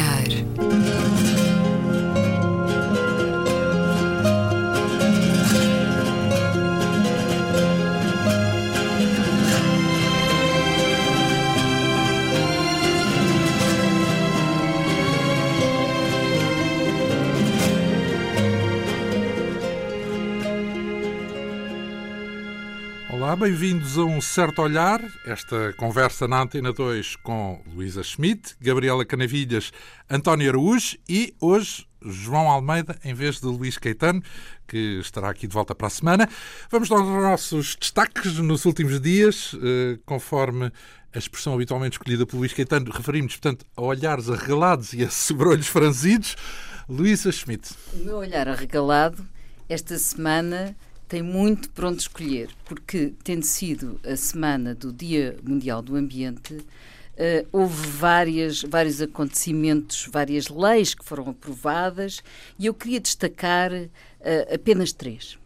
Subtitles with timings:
[0.00, 0.39] Olhar.
[23.40, 25.00] Bem-vindos a um certo olhar.
[25.24, 29.72] Esta conversa na Antena 2 com Luísa Schmidt, Gabriela Canavilhas,
[30.10, 34.22] António Araújo e hoje João Almeida em vez de Luís Caetano,
[34.68, 36.28] que estará aqui de volta para a semana.
[36.70, 40.70] Vamos aos nossos destaques nos últimos dias, eh, conforme
[41.10, 45.66] a expressão habitualmente escolhida por Luís Caetano, referimos, portanto, a olhares arregalados e a sobrolhos
[45.66, 46.36] franzidos.
[46.86, 47.70] Luísa Schmidt.
[47.94, 49.26] O meu olhar arregalado
[49.66, 50.76] esta semana
[51.10, 56.54] tem muito por onde escolher, porque, tendo sido a semana do Dia Mundial do Ambiente,
[56.54, 62.22] uh, houve várias, vários acontecimentos, várias leis que foram aprovadas
[62.56, 65.36] e eu queria destacar uh, apenas três.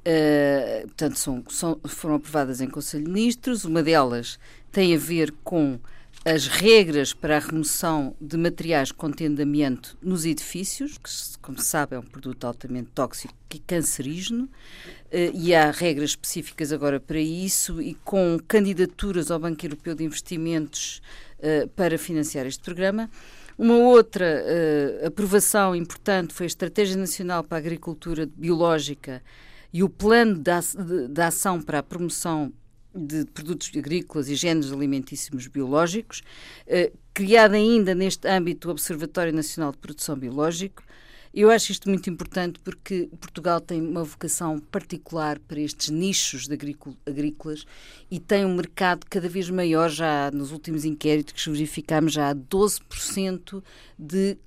[0.00, 3.64] Uh, portanto, são, são, foram aprovadas em Conselho de Ministros.
[3.64, 4.38] Uma delas
[4.70, 5.80] tem a ver com
[6.24, 11.96] as regras para a remoção de materiais contendo amianto nos edifícios, que, como se sabe,
[11.96, 14.48] é um produto altamente tóxico e cancerígeno,
[15.10, 20.04] eh, e há regras específicas agora para isso, e com candidaturas ao Banco Europeu de
[20.04, 21.00] Investimentos
[21.40, 23.08] eh, para financiar este programa.
[23.56, 24.44] Uma outra
[25.02, 29.20] uh, aprovação importante foi a Estratégia Nacional para a Agricultura Biológica
[29.72, 32.52] e o Plano de Ação para a Promoção
[32.98, 36.22] de produtos agrícolas e géneros alimentíssimos biológicos,
[36.66, 40.82] eh, criado ainda neste âmbito o Observatório Nacional de Produção Biológico.
[41.32, 46.58] Eu acho isto muito importante porque Portugal tem uma vocação particular para estes nichos de
[47.06, 47.64] agrícolas
[48.10, 52.34] e tem um mercado cada vez maior, já nos últimos inquéritos que verificámos, já há
[52.34, 53.62] 12%
[53.98, 54.38] de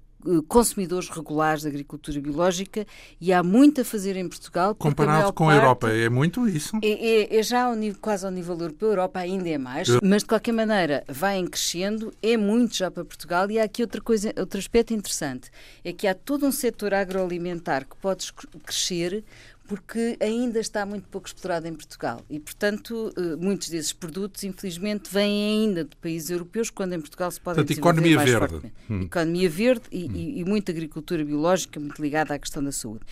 [0.47, 2.85] consumidores regulares de agricultura biológica
[3.19, 4.75] e há muito a fazer em Portugal.
[4.75, 6.77] Comparado com a Europa, é muito isso?
[6.81, 9.87] É, é, é já ao nível, quase ao nível europeu, a Europa ainda é mais,
[10.01, 13.81] mas de qualquer maneira vai em crescendo, é muito já para Portugal e há aqui
[13.81, 15.49] outra coisa, outro aspecto interessante,
[15.83, 18.31] é que há todo um setor agroalimentar que pode
[18.65, 19.23] crescer
[19.71, 25.09] porque ainda está muito pouco explorado em Portugal e, portanto, eh, muitos desses produtos, infelizmente,
[25.09, 28.73] vêm ainda de países europeus, quando em Portugal se podem portanto, economia mais verde.
[28.89, 29.03] Hum.
[29.03, 30.11] Economia verde e, hum.
[30.13, 33.05] e, e, muita agricultura biológica muito ligada à questão da saúde.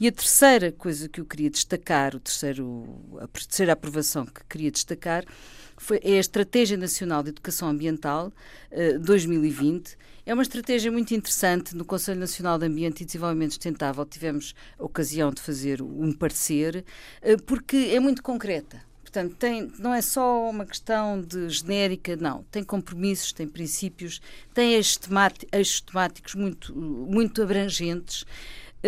[0.00, 2.86] E a terceira coisa que eu queria destacar, o terceiro,
[3.20, 5.22] a terceira aprovação que queria destacar,
[5.76, 8.32] foi, é a Estratégia Nacional de Educação Ambiental
[8.72, 11.76] uh, 2020 é uma estratégia muito interessante.
[11.76, 16.84] No Conselho Nacional de Ambiente e Desenvolvimento Sustentável tivemos a ocasião de fazer um parecer,
[17.22, 18.82] eh, porque é muito concreta.
[19.02, 22.42] Portanto, tem, não é só uma questão de genérica, não.
[22.50, 24.20] Tem compromissos, tem princípios,
[24.52, 28.26] tem eixos temáticos muito, muito abrangentes,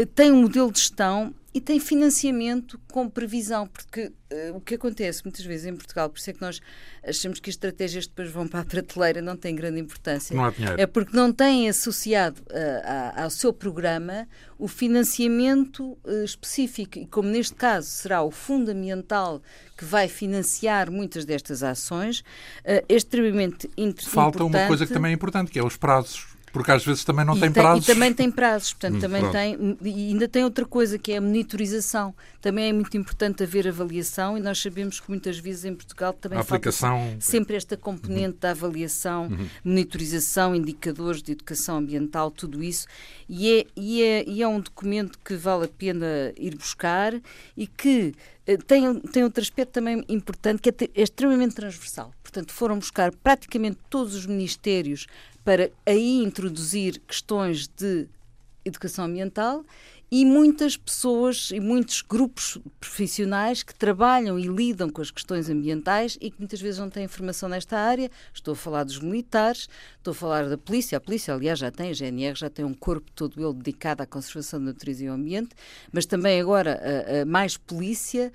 [0.07, 5.25] tem um modelo de gestão e tem financiamento com previsão, porque uh, o que acontece
[5.25, 6.61] muitas vezes em Portugal, por isso é que nós
[7.03, 10.37] achamos que as estratégias depois vão para a prateleira, não tem grande importância.
[10.37, 10.81] Não há dinheiro.
[10.81, 14.29] É porque não têm associado uh, ao seu programa
[14.59, 16.99] o financiamento uh, específico.
[16.99, 19.43] E como neste caso será o fundamental
[19.77, 22.23] que vai financiar muitas destas ações,
[22.63, 24.15] é extremamente interessante.
[24.15, 27.25] Falta uma coisa que também é importante, que é os prazos porque às vezes também
[27.25, 27.85] não e tem, tem prazos.
[27.85, 29.79] E também tem prazos, portanto, hum, também tem.
[29.81, 32.13] E ainda tem outra coisa que é a monitorização.
[32.41, 36.37] Também é muito importante haver avaliação e nós sabemos que muitas vezes em Portugal também
[36.37, 37.17] a aplicação...
[37.21, 38.41] sempre esta componente uhum.
[38.41, 39.49] da avaliação, uhum.
[39.63, 42.89] monitorização, indicadores de educação ambiental, tudo isso.
[43.29, 47.15] E é, e, é, e é um documento que vale a pena ir buscar
[47.57, 48.15] e que
[48.49, 52.13] eh, tem, tem outro aspecto também importante que é, é extremamente transversal.
[52.21, 55.07] Portanto, foram buscar praticamente todos os ministérios
[55.49, 58.07] para aí introduzir questões de
[58.67, 59.65] educação ambiental
[60.11, 66.19] e muitas pessoas e muitos grupos profissionais que trabalham e lidam com as questões ambientais
[66.21, 68.11] e que muitas vezes não têm informação nesta área.
[68.31, 70.99] Estou a falar dos militares, estou a falar da polícia.
[70.99, 74.07] A polícia, aliás, já tem, a GNR já tem um corpo todo ele dedicado à
[74.07, 75.57] conservação da natureza e ao ambiente,
[75.91, 78.31] mas também agora a, a mais polícia,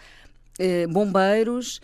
[0.57, 1.79] eh, bombeiros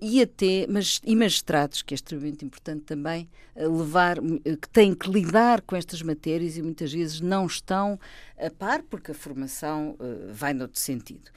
[0.00, 5.10] e até mas, e magistrados, que é extremamente importante também, eh, levar, que têm que
[5.10, 7.98] lidar com estas matérias e muitas vezes não estão
[8.38, 9.96] a par, porque a formação
[10.32, 11.30] vai noutro sentido.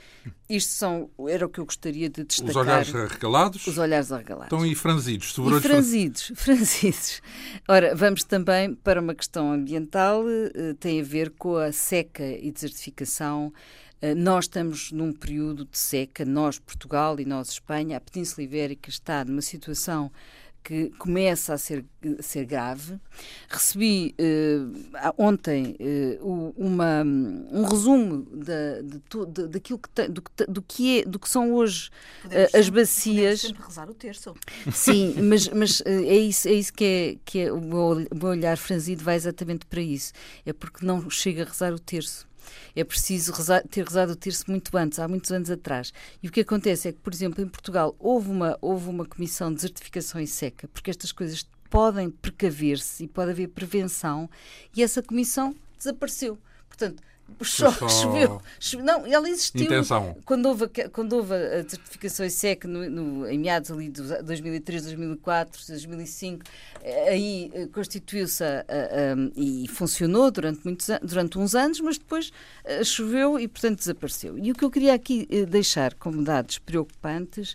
[0.49, 2.49] Isto são, era o que eu gostaria de destacar.
[2.49, 3.67] Os olhares arregalados?
[3.67, 4.45] Os olhares arregalados.
[4.45, 5.35] Estão e franzidos.
[5.37, 7.21] E franzidos, franzidos.
[7.67, 10.23] Ora, vamos também para uma questão ambiental,
[10.79, 16.23] tem a ver com a seca e desertificação eh, nós estamos num período de seca,
[16.23, 20.11] nós, Portugal e nós, Espanha, a Península Ibérica está numa situação
[20.67, 21.85] que começa a ser,
[22.19, 22.99] a ser grave.
[23.47, 25.77] Recebi uh, ontem
[26.21, 29.01] uh, uma, um resumo da, de,
[29.31, 31.89] de, daquilo que tem, do, do, que é, do que são hoje
[32.53, 33.41] as bacias.
[33.41, 34.35] sempre rezar o terço.
[34.73, 38.27] Sim, mas, mas é, isso, é isso que é, que é o, meu, o meu
[38.27, 40.11] olhar franzido vai exatamente para isso.
[40.45, 42.27] É porque não chega a rezar o terço.
[42.75, 45.93] É preciso rezar, ter rezado o terço muito antes, há muitos anos atrás.
[46.21, 49.49] E o que acontece é que, por exemplo, em Portugal houve uma, houve uma comissão
[49.49, 54.29] de desertificação em seca, porque estas coisas podem precaver-se e pode haver prevenção,
[54.75, 56.37] e essa comissão desapareceu.
[56.67, 57.01] Portanto,
[57.43, 57.71] Só...
[57.71, 58.85] choveu, choveu.
[58.85, 59.63] Não, ela existiu.
[59.65, 60.15] Intenção.
[60.25, 65.61] Quando houve, quando houve a certificação ISEC no, no, em meados ali de 2003, 2004,
[65.67, 66.43] 2005,
[67.07, 68.43] aí eh, constituiu-se
[69.35, 72.31] e funcionou durante, muitos, durante uns anos, mas depois
[72.65, 74.37] uh, choveu e, portanto, desapareceu.
[74.37, 77.53] E o que eu queria aqui uh, deixar como dados preocupantes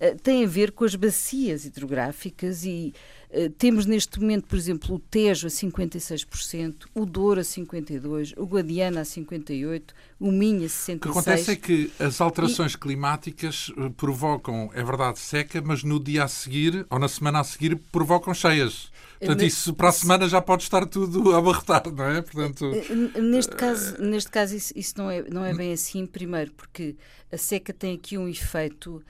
[0.00, 2.92] uh, tem a ver com as bacias hidrográficas e
[3.36, 8.46] eh, temos neste momento, por exemplo, o Tejo a 56%, o Douro a 52%, o
[8.46, 9.90] Guadiana a 58%,
[10.20, 10.96] o Minho a 66%.
[10.96, 12.78] O que acontece é que as alterações e...
[12.78, 17.44] climáticas eh, provocam, é verdade, seca, mas no dia a seguir, ou na semana a
[17.44, 18.92] seguir, provocam cheias.
[19.18, 22.22] Portanto, isso para a semana já pode estar tudo a abarrotar, não é?
[22.22, 26.52] Portanto, eh, neste caso, neste caso isso, isso, não, é, não é bem assim, primeiro,
[26.52, 26.94] porque
[27.32, 29.02] a seca tem aqui um efeito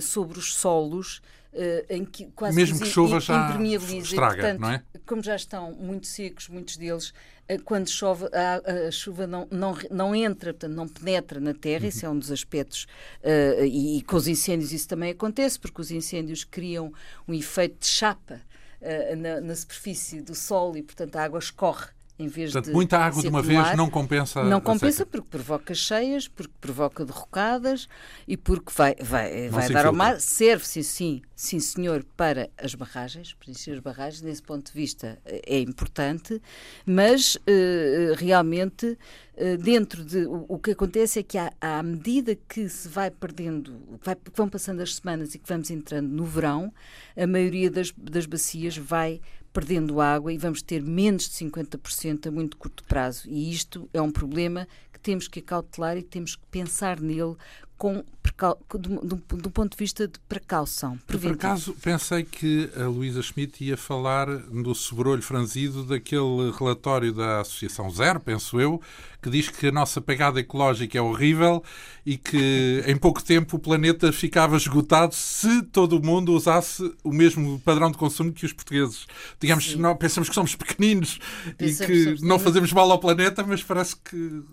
[0.00, 1.20] sobre os solos
[1.88, 3.48] em que quase Mesmo que, chova já
[3.98, 4.82] estraga, portanto, não é?
[5.06, 9.76] Como já estão muito secos, muitos deles, uh, quando chove, a, a, chuva não, não,
[9.90, 11.88] não entra, portanto, não penetra na terra, uhum.
[11.88, 12.86] esse é um dos aspectos,
[13.22, 16.92] uh, e, e com os incêndios isso também acontece, porque os incêndios criam
[17.28, 18.40] um efeito de chapa
[19.16, 21.86] na, na superfície do solo e, portanto, a água escorre
[22.18, 25.74] em vez Portanto, de muita água de uma vez não compensa não compensa porque provoca
[25.74, 27.88] cheias porque provoca derrocadas
[28.28, 30.20] e porque vai vai vai dar ao mar.
[30.20, 34.22] serve sim sim sim senhor para as barragens preencher as barragens.
[34.22, 36.40] Nesse ponto de vista é importante
[36.84, 42.68] mas uh, realmente uh, dentro de o, que acontece é que à, à medida que
[42.68, 46.72] se vai perdendo vai, vão passando as semanas e que vamos entrando no verão
[47.16, 49.20] a maioria das, das bacias vai
[49.52, 53.28] perdendo água e vamos ter menos de 50% a muito curto prazo.
[53.28, 57.36] E isto é um problema que temos que cautelar e temos que pensar nele
[57.82, 58.04] com,
[58.78, 60.96] do, do, do, ponto de vista de precaução.
[61.04, 67.40] Por acaso pensei que a Luísa Schmidt ia falar do sobrolho franzido daquele relatório da
[67.40, 68.80] Associação Zero, penso eu,
[69.20, 71.60] que diz que a nossa pegada ecológica é horrível
[72.06, 77.10] e que em pouco tempo o planeta ficava esgotado se todo o mundo usasse o
[77.10, 79.08] mesmo padrão de consumo que os portugueses.
[79.40, 81.18] Digamos, não, pensamos que somos pequeninos
[81.58, 84.44] pensamos e que não fazemos mal ao planeta, mas parece que,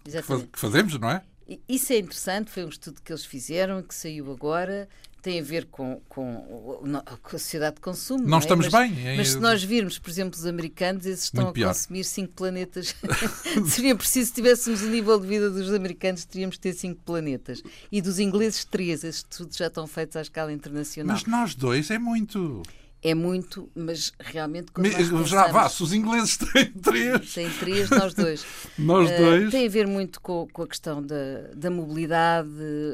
[0.52, 1.22] que fazemos, não é?
[1.68, 4.88] Isso é interessante, foi um estudo que eles fizeram, que saiu agora,
[5.22, 6.82] tem a ver com, com,
[7.22, 8.24] com a sociedade de consumo.
[8.24, 8.40] Não, não é?
[8.40, 9.18] estamos mas, bem.
[9.18, 11.68] Mas se nós virmos, por exemplo, os americanos, esses estão Muito a pior.
[11.74, 12.96] consumir cinco planetas.
[13.68, 17.62] Seria preciso, se tivéssemos o nível de vida dos americanos, teríamos que ter cinco planetas.
[17.92, 19.04] E dos ingleses, três.
[19.04, 21.16] Esses estudos já estão feitos à escala internacional.
[21.16, 22.64] Mas nós dois é muito
[23.02, 27.34] é muito, mas realmente quando nós Já vá, se os ingleses têm três.
[27.34, 28.46] Têm três, nós dois.
[28.78, 29.52] nós uh, dois.
[29.52, 31.16] Tem a ver muito com, com a questão da,
[31.56, 32.50] da mobilidade,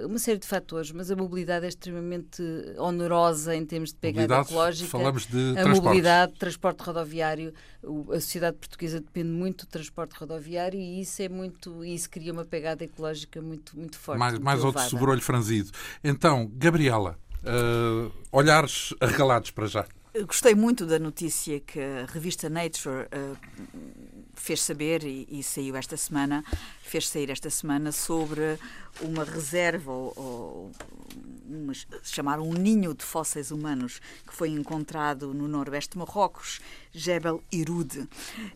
[0.05, 2.43] uma série de fatores, mas a mobilidade é extremamente
[2.77, 4.89] onerosa em termos de pegada ecológica.
[4.89, 7.51] Falamos de A mobilidade, transporte rodoviário,
[8.11, 12.45] a sociedade portuguesa depende muito do transporte rodoviário e isso é muito, isso cria uma
[12.45, 14.19] pegada ecológica muito, muito forte.
[14.19, 15.71] Mais, mais outro sobrolho franzido.
[16.03, 19.85] Então, Gabriela, uh, olhares arregalados para já.
[20.25, 23.37] Gostei muito da notícia que a revista Nature uh,
[24.33, 26.43] fez saber e, e, saiu esta semana,
[26.81, 28.57] fez sair esta semana sobre
[29.01, 30.71] uma reserva ou, ou
[32.41, 36.59] um ninho de fósseis humanos que foi encontrado no noroeste de Marrocos,
[36.97, 38.07] Jebel Irud,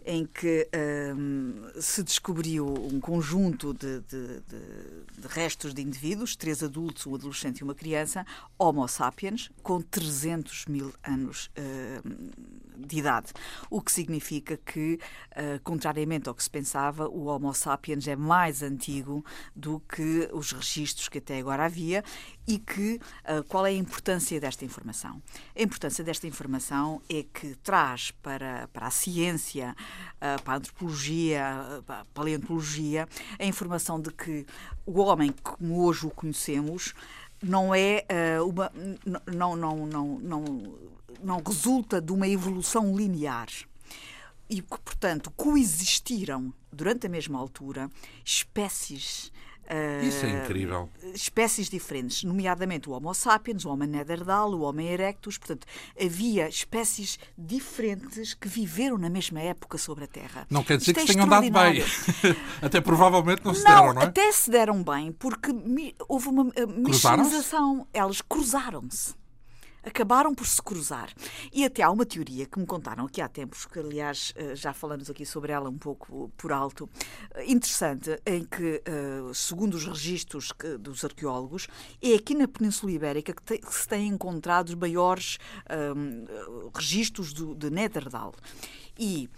[0.05, 0.67] em que
[1.15, 7.15] um, se descobriu um conjunto de, de, de, de, restos de indivíduos, três adultos, um
[7.15, 8.25] adolescente e uma criança,
[8.57, 13.33] Homo sapiens, com 300 mil anos um, de idade.
[13.69, 14.99] O que significa que,
[15.31, 19.23] uh, contrariamente ao que se pensava, o Homo sapiens é mais antigo
[19.55, 22.03] do que os registros que até agora havia
[22.49, 25.21] e que uh, qual é a importância desta informação?
[25.55, 29.75] A importância desta informação é que traz para, para a ciência,
[30.15, 34.47] uh, para a antropologia, para a paleontologia, a informação de que
[34.83, 36.95] o homem como hoje o conhecemos
[37.39, 38.03] não é
[38.39, 38.71] uh, uma
[39.31, 40.79] não, não, não, não,
[41.23, 43.47] não resulta de uma evolução linear
[44.49, 47.91] e que, portanto, coexistiram durante a mesma altura
[48.25, 49.31] espécies
[50.03, 50.89] Isso é incrível.
[51.13, 55.37] Espécies diferentes, nomeadamente o Homo sapiens, o Homo neanderthal, o Homo erectus.
[55.37, 55.67] Portanto,
[55.99, 60.47] havia espécies diferentes que viveram na mesma época sobre a Terra.
[60.49, 61.83] Não quer dizer Isto que é se tenham dado bem.
[62.61, 64.05] até provavelmente não se deram, não é?
[64.05, 65.51] Até se deram bem, porque
[66.07, 67.87] houve uma mexinização.
[67.93, 69.13] Elas cruzaram-se
[69.83, 71.11] acabaram por se cruzar.
[71.51, 74.73] E até há uma teoria que me contaram aqui há tempos, que aliás eh, já
[74.73, 76.89] falamos aqui sobre ela um pouco por alto,
[77.35, 81.67] eh, interessante, em que, eh, segundo os registros dos arqueólogos,
[82.01, 85.37] é aqui na Península Ibérica que, se têm encontrado os maiores
[85.95, 86.25] um,
[86.75, 88.33] registros do, de Neterdal.
[88.97, 89.29] E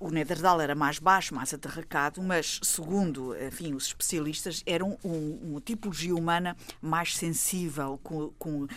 [0.00, 5.38] o Neterdal era mais baixo, mais aterracado, mas, segundo enfim, os especialistas, era um, um,
[5.42, 8.68] uma tipologia humana mais sensível, com, com uh,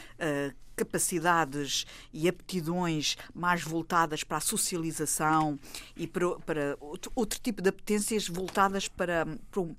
[0.78, 5.60] capacidades e aptidões mais voltadas para a socialização
[5.96, 9.26] e para, para outro, outro, tipo de apetências voltadas para,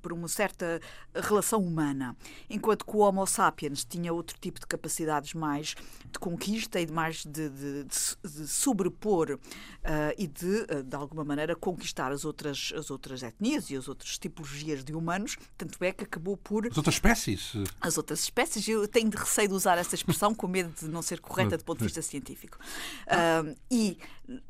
[0.03, 0.81] para, uma certa
[1.15, 2.17] relação humana.
[2.51, 5.77] Enquanto que o Homo sapiens tinha outro tipo de capacidades mais
[6.11, 9.39] de conquista e de mais de, de, de sobrepor uh,
[10.19, 14.19] e de, uh, de alguma maneira, conquistar as outras, as outras etnias e as outras
[14.19, 15.37] tipologias de humanos.
[15.57, 16.67] Tanto é que acabou por.
[16.67, 17.53] As outras espécies?
[17.81, 18.67] As outras espécies.
[18.67, 21.79] Eu tenho receio de usar essa expressão com medo de não ser correta do ponto
[21.79, 22.59] de vista científico.
[23.07, 23.99] Uh, e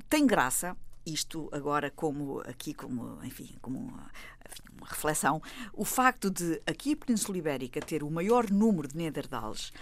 [0.08, 0.76] tem graça,
[1.06, 4.10] isto agora como aqui como enfim como uma,
[4.76, 5.40] uma, reflexão
[5.72, 9.72] o facto de aqui a Península Ibérica ter o maior número de Neandertals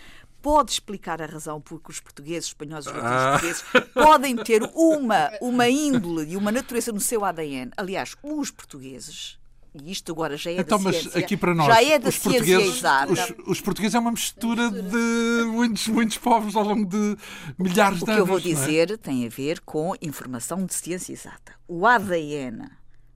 [0.41, 3.31] pode explicar a razão por que os portugueses, espanhóis e os ah.
[3.31, 7.73] portugueses podem ter uma uma índole e uma natureza no seu ADN.
[7.77, 9.39] Aliás, os portugueses
[9.85, 11.21] e isto agora já é então, da mas ciência.
[11.21, 13.13] aqui para nós, já é da os ciência portugueses, exata.
[13.13, 17.17] Os, os, portugueses é uma mistura de muitos, muitos povos ao longo de
[17.59, 18.03] milhares de anos.
[18.03, 18.41] O que eu vou é?
[18.41, 18.97] dizer é?
[18.97, 21.55] tem a ver com informação de ciência exata.
[21.67, 22.71] O ADN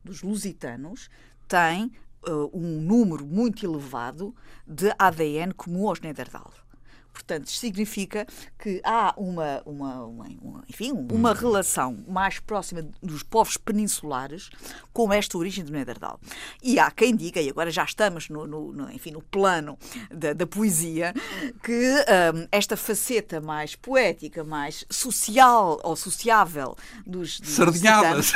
[0.05, 1.09] dos lusitanos
[1.47, 1.93] tem
[2.27, 4.35] uh, um número muito elevado
[4.67, 6.53] de ADN comum aos Neandertal.
[7.21, 8.27] Portanto, isto significa
[8.59, 14.51] que há uma, uma, uma, uma, enfim, uma relação mais próxima dos povos peninsulares
[14.93, 16.19] com esta origem do Neandertal.
[16.63, 19.79] E há quem diga, e agora já estamos no, no, no enfim, no plano
[20.11, 21.15] da, da poesia,
[21.63, 21.95] que
[22.35, 26.75] um, esta faceta mais poética, mais social ou sociável
[27.07, 28.33] dos, dos Sardinhadas.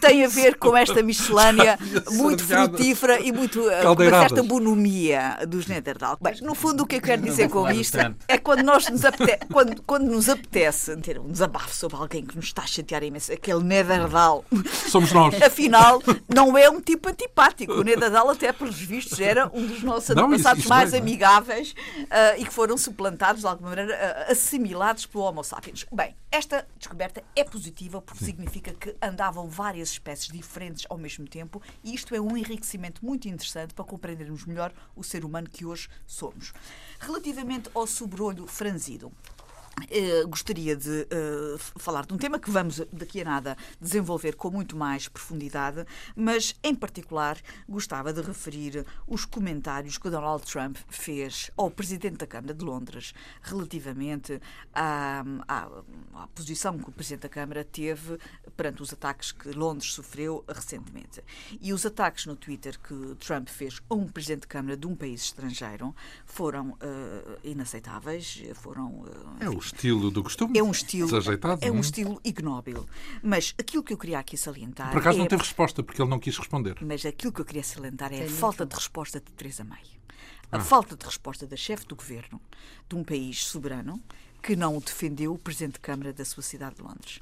[0.00, 1.78] tem a ver com esta miscelânea
[2.12, 6.16] muito frutífera e muito uh, com uma certa bonomia dos Neandertal.
[6.20, 9.46] Bem, no fundo, o que eu quero dizer com isto é quando nós nos apetece,
[9.52, 13.32] quando, quando nos apetece ter um desabafo sobre alguém que nos está a chatear imenso,
[13.32, 14.44] aquele Nederdal.
[14.88, 15.40] Somos nós.
[15.42, 17.72] Afinal, não é um tipo antipático.
[17.72, 22.38] O Nederdal, até pelos vistos, era um dos nossos não, antepassados mais é, amigáveis uh,
[22.38, 25.86] e que foram suplantados, de alguma maneira, uh, assimilados pelo Homo sapiens.
[25.92, 28.26] Bem, esta descoberta é positiva porque Sim.
[28.26, 33.28] significa que andavam várias espécies diferentes ao mesmo tempo e isto é um enriquecimento muito
[33.28, 36.52] interessante para compreendermos melhor o ser humano que hoje somos.
[37.00, 39.10] Relativamente ao sobrolho franzido,
[39.80, 44.50] Uh, gostaria de uh, falar de um tema que vamos daqui a nada desenvolver com
[44.50, 45.84] muito mais profundidade,
[46.14, 52.26] mas em particular gostava de referir os comentários que Donald Trump fez ao Presidente da
[52.26, 54.40] Câmara de Londres relativamente
[54.74, 55.68] à, à,
[56.14, 58.18] à posição que o Presidente da Câmara teve
[58.56, 61.22] perante os ataques que Londres sofreu recentemente.
[61.60, 64.94] E os ataques no Twitter que Trump fez a um Presidente de Câmara de um
[64.94, 65.94] país estrangeiro
[66.24, 69.04] foram uh, inaceitáveis, foram.
[69.40, 70.58] é o estilo do costume.
[70.58, 71.06] É um estilo.
[71.06, 71.64] Desajeitado.
[71.64, 71.80] É um é?
[71.80, 72.86] estilo ignóbil.
[73.22, 74.90] Mas aquilo que eu queria aqui salientar.
[74.90, 75.20] Por acaso é...
[75.20, 76.76] não teve resposta, porque ele não quis responder.
[76.80, 79.82] Mas aquilo que eu queria salientar é a falta de resposta de Teresa May.
[80.52, 80.60] A ah.
[80.60, 82.40] falta de resposta da chefe do governo
[82.88, 84.00] de um país soberano
[84.42, 87.20] que não defendeu o Presidente de Câmara da sua cidade de Londres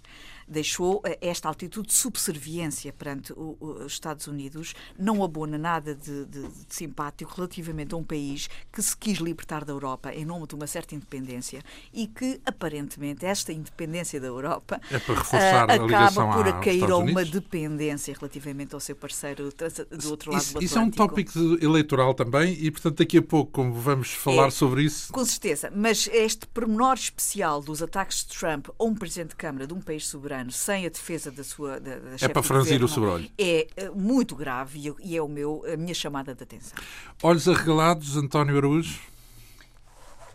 [0.48, 6.42] deixou eh, esta altitude de subserviência perante os Estados Unidos, não abona nada de, de,
[6.42, 10.54] de, simpático relativamente a um país que se quis libertar da Europa em nome de
[10.54, 11.62] uma certa independência
[11.92, 17.24] e que, aparentemente, esta independência da Europa é uh, acaba por a cair a uma
[17.24, 19.52] dependência relativamente ao seu parceiro
[19.90, 20.64] do outro lado isso, do Atlântico.
[20.64, 24.50] Isso é um tópico eleitoral também e, portanto, daqui a pouco, como vamos falar é,
[24.50, 25.12] sobre isso...
[25.12, 29.66] Com certeza, mas este pormenor especial dos ataques de Trump a um Presidente de Câmara
[29.66, 32.88] de um país soberano sem a defesa da sua da, da É para franzir o
[32.88, 33.30] sobrolho.
[33.38, 36.78] É eh, muito grave e é o meu, a minha chamada de atenção.
[37.22, 39.00] Olhos arregalados, António Araújo.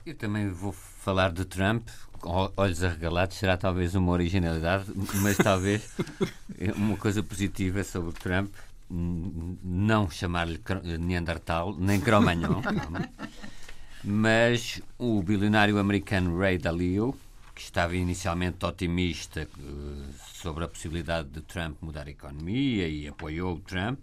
[0.06, 1.88] Eu também vou falar de Trump.
[2.56, 4.86] Olhos arregalados será talvez uma originalidade,
[5.22, 5.90] mas talvez
[6.76, 8.54] uma coisa positiva sobre Trump
[8.94, 10.60] não chamar-lhe
[11.00, 12.62] Neandertal nem Cromagnon,
[14.04, 17.16] mas o bilionário americano Ray Dalio
[17.54, 23.56] que estava inicialmente otimista uh, sobre a possibilidade de Trump mudar a economia e apoiou
[23.56, 24.00] o Trump,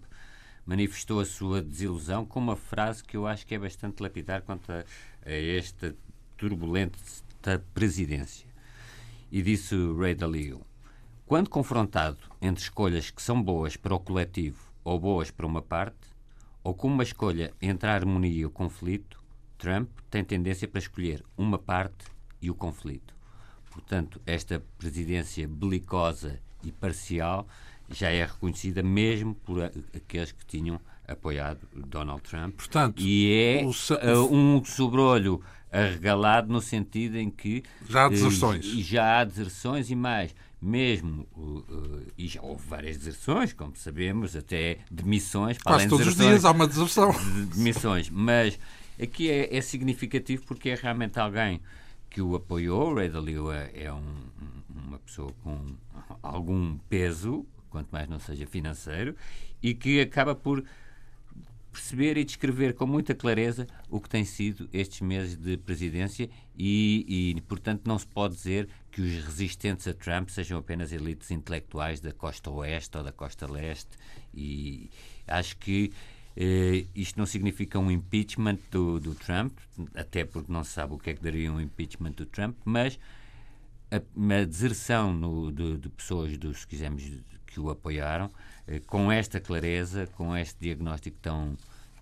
[0.65, 4.71] manifestou a sua desilusão com uma frase que eu acho que é bastante lapidar quanto
[4.71, 4.85] a,
[5.25, 5.95] a esta
[6.37, 6.97] turbulenta
[7.73, 8.47] presidência.
[9.31, 10.61] E disse Ray Dalio:
[11.25, 16.11] Quando confrontado entre escolhas que são boas para o coletivo ou boas para uma parte,
[16.63, 19.21] ou com uma escolha entre a harmonia e o conflito,
[19.57, 22.05] Trump tem tendência para escolher uma parte
[22.41, 23.20] e o conflito.
[23.71, 27.47] Portanto, esta presidência belicosa e parcial
[27.89, 29.63] já é reconhecida mesmo por
[29.95, 32.55] aqueles que tinham apoiado Donald Trump.
[32.55, 34.33] Portanto, e é o...
[34.33, 38.65] um sobrolho arregalado no sentido em que já há deserções.
[38.65, 44.35] Uh, já há deserções e mais, mesmo, uh, e já houve várias deserções, como sabemos,
[44.35, 45.57] até demissões.
[45.57, 47.11] Quase todos os dias há uma deserção.
[47.11, 48.59] De, demissões, mas
[49.01, 51.61] aqui é, é, significativo porque é realmente alguém
[52.11, 52.93] que o apoiou.
[52.93, 54.15] Ray Dalio é, é um,
[54.69, 55.75] uma pessoa com
[56.21, 59.15] algum peso, quanto mais não seja financeiro,
[59.63, 60.63] e que acaba por
[61.71, 67.33] perceber e descrever com muita clareza o que tem sido estes meses de presidência e,
[67.37, 72.01] e, portanto, não se pode dizer que os resistentes a Trump sejam apenas elites intelectuais
[72.01, 73.97] da costa oeste ou da costa leste
[74.33, 74.89] e
[75.25, 75.93] acho que
[76.35, 79.57] eh, isto não significa um impeachment do, do, Trump,
[79.95, 82.97] até porque não se sabe o que é que daria um impeachment do Trump, mas
[83.91, 87.03] a, uma deserção no, de, de pessoas, dos, se quisermos,
[87.45, 88.31] que o apoiaram,
[88.67, 91.57] eh, com esta clareza, com este diagnóstico tão,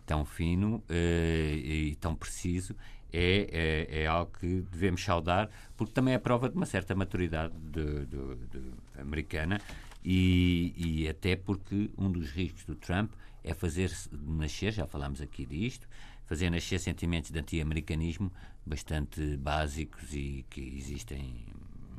[0.05, 2.75] tão fino eh, e tão preciso,
[3.11, 7.53] é, é, é, algo que devemos saudar, porque também é prova de uma certa maturidade
[7.57, 9.59] de, de, de americana
[10.03, 13.11] e, e, até porque um dos riscos do Trump
[13.43, 15.87] é fazer nascer, já falámos aqui disto,
[16.25, 18.31] fazer nascer sentimentos de anti-americanismo
[18.65, 21.45] bastante básicos e que existem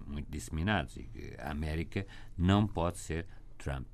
[0.06, 2.06] muito disseminados e que a América
[2.37, 3.26] não pode ser
[3.59, 3.87] Trump.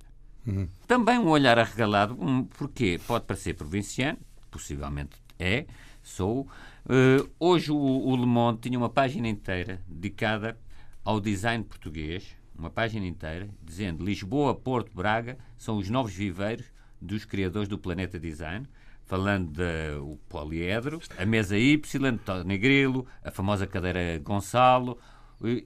[0.46, 0.68] Uhum.
[0.86, 4.18] Também um olhar arregalado, um, porque pode parecer provinciano,
[4.50, 5.66] possivelmente é,
[6.02, 6.42] sou.
[6.84, 10.56] Uh, hoje o, o Le Monde tinha uma página inteira dedicada
[11.04, 16.66] ao design português, uma página inteira, dizendo Lisboa, Porto, Braga são os novos viveiros
[17.00, 18.66] dos criadores do Planeta Design,
[19.04, 24.98] falando do poliedro, a mesa Y, Tony Grilo, a famosa cadeira Gonçalo,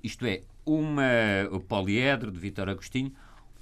[0.02, 1.02] isto é, uma,
[1.50, 3.12] o poliedro de Vitor Agostinho,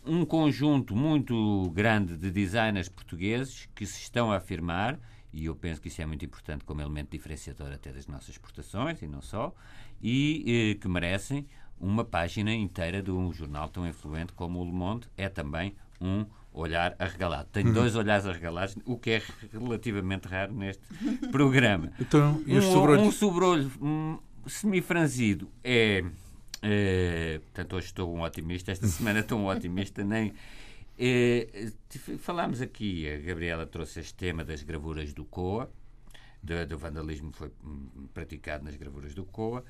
[0.05, 4.99] um conjunto muito grande de designers portugueses que se estão a afirmar,
[5.33, 9.03] e eu penso que isso é muito importante como elemento diferenciador até das nossas exportações,
[9.03, 9.55] e não só,
[10.03, 11.47] e eh, que merecem
[11.79, 15.07] uma página inteira de um jornal tão influente como o Le Monde.
[15.17, 16.25] É também um
[16.61, 17.49] olhar arregalado.
[17.53, 17.75] Tenho uhum.
[17.75, 20.83] dois olhares arregalados, o que é relativamente raro neste
[21.33, 21.93] programa.
[22.01, 23.01] Então, e um, sobrolho?
[23.03, 26.05] Um sobrolho um, semifranzido é
[26.59, 30.33] Uh, portanto, hoje estou um otimista, esta semana estou um otimista, nem.
[30.99, 35.71] Uh, falámos aqui, a Gabriela trouxe este tema das gravuras do COA,
[36.43, 39.65] do, do vandalismo que foi hum, praticado nas gravuras do COA.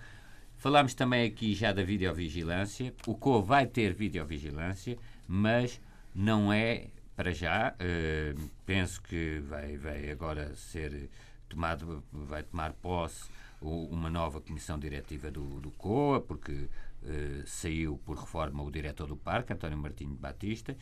[0.56, 2.94] Falámos também aqui já da videovigilância.
[3.06, 5.78] O COA vai ter videovigilância, mas
[6.18, 7.74] não é para já.
[7.74, 11.08] Uh, penso que vai, vai agora ser
[11.48, 16.68] tomado, vai tomar posse uma nova comissão diretiva do, do COA, porque
[17.04, 20.76] eh, saiu por reforma o diretor do parque, António Martinho Batista,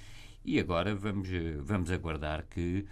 [0.45, 2.87] e agora vamos, eh, vamos aguardar que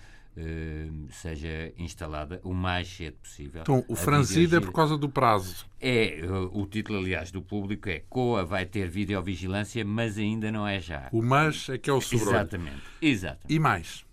[1.11, 3.63] seja instalada o mais cedo possível.
[3.63, 5.67] Então, o franzido é por causa do prazo.
[5.81, 6.21] É,
[6.53, 11.09] o título, aliás, do público é COA vai ter videovigilância, mas ainda não é já.
[11.13, 12.37] O mas é que é o sobrolho.
[12.37, 13.55] Exatamente, exatamente.
[13.55, 14.05] E mais?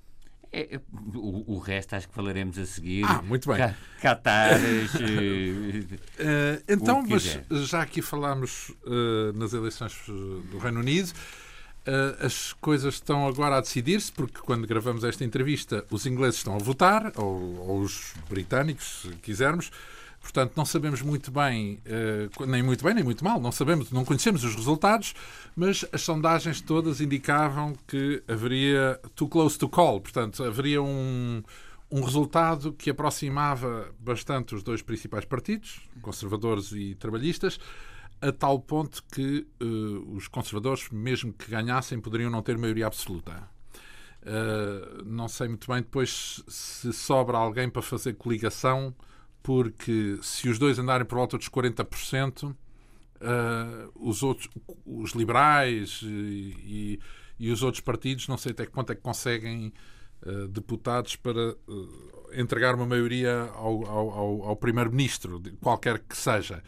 [0.53, 0.81] É,
[1.15, 3.05] o, o, resto acho que falaremos a seguir.
[3.05, 3.57] Ah, muito bem.
[3.57, 4.93] Ca Catares.
[4.95, 11.13] uh, então, mas já aqui falámos uh, nas eleições do Reino Unido.
[11.87, 16.55] Uh, as coisas estão agora a decidir-se, porque quando gravamos esta entrevista, os ingleses estão
[16.55, 19.71] a votar, ou, ou os britânicos, se quisermos.
[20.21, 24.05] Portanto, não sabemos muito bem, uh, nem muito bem, nem muito mal, não sabemos, não
[24.05, 25.15] conhecemos os resultados,
[25.55, 31.41] mas as sondagens todas indicavam que haveria too close to call, portanto, haveria um,
[31.89, 37.59] um resultado que aproximava bastante os dois principais partidos, conservadores e trabalhistas,
[38.21, 43.49] a tal ponto que uh, os conservadores, mesmo que ganhassem, poderiam não ter maioria absoluta.
[44.21, 48.93] Uh, não sei muito bem depois se sobra alguém para fazer coligação
[49.41, 52.55] porque se os dois andarem por volta dos 40%, uh,
[53.19, 54.47] eh, os outros,
[54.85, 56.99] os liberais e,
[57.39, 59.73] e, os outros partidos, não sei até que ponto é que conseguem
[60.23, 61.55] uh, deputados para
[62.33, 66.63] entregar uma maioria ao, ao, ao primeiro-ministro, qualquer que seja.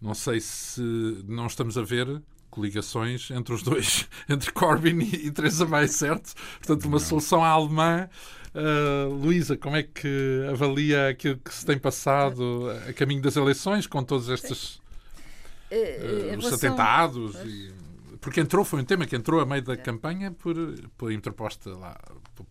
[0.00, 0.80] Não sei se
[1.26, 6.34] não estamos a ver coligações entre os dois, entre Corbyn e, e Theresa May, certo?
[6.58, 7.06] Portanto, uma Não.
[7.06, 8.08] solução alemã.
[8.52, 13.86] Uh, Luísa, como é que avalia aquilo que se tem passado a caminho das eleições
[13.86, 14.80] com todos estes
[15.70, 17.36] uh, os atentados?
[17.44, 17.72] E,
[18.20, 20.56] porque entrou, foi um tema que entrou a meio da campanha por,
[20.98, 21.96] por interposta lá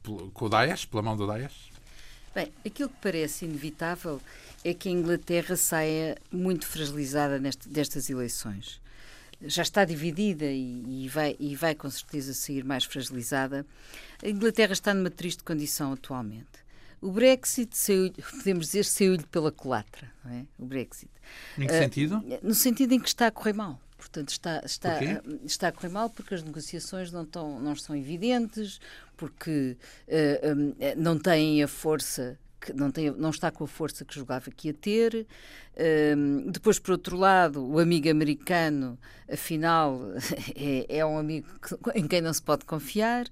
[0.02, 1.70] por, com o Daesh, pela mão do Daesh.
[2.34, 4.22] Bem, aquilo que parece inevitável
[4.63, 8.82] é que a Inglaterra saia muito fragilizada neste, destas eleições.
[9.41, 13.65] Já está dividida e, e, vai, e vai com certeza sair mais fragilizada.
[14.22, 16.67] A Inglaterra está numa triste condição atualmente.
[17.02, 20.45] O Brexit, saiu, podemos dizer, saiu-lhe pela culatra, não é?
[20.58, 21.10] O Brexit.
[21.58, 22.24] Em que uh, sentido?
[22.43, 23.80] No sentido em que está a correr mal.
[23.98, 24.98] Portanto, está, está,
[25.43, 28.80] está a correr mal porque as negociações não, estão, não são evidentes,
[29.15, 34.04] porque uh, um, não têm a força que não, tem, não está com a força
[34.04, 35.26] que julgava que ia ter.
[36.17, 39.00] Um, depois, por outro lado, o amigo americano,
[39.32, 40.02] afinal,
[40.56, 43.28] é, é um amigo que, em quem não se pode confiar.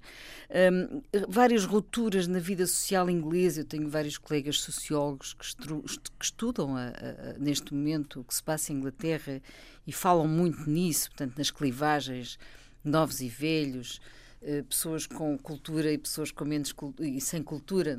[0.72, 3.60] Um, várias rupturas na vida social inglesa.
[3.60, 8.34] Eu tenho vários colegas sociólogos que, estru, que estudam a, a, neste momento o que
[8.34, 9.42] se passa em Inglaterra
[9.86, 12.38] e falam muito nisso, portanto, nas clivagens
[12.82, 14.00] novos e velhos.
[14.40, 17.98] Eh, pessoas com cultura e pessoas com menos e sem cultura,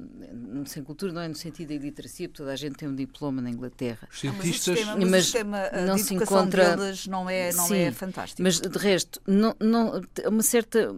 [0.65, 3.41] sem cultura não é no sentido da iliteracia, porque toda a gente tem um diploma
[3.41, 4.08] na Inglaterra.
[4.10, 7.52] Os cientistas, mas, mas, mas o sistema eh, não de se encontra deles não é
[7.52, 8.41] não é Sim, é fantástico.
[8.41, 10.95] Mas de resto, não, não uma certa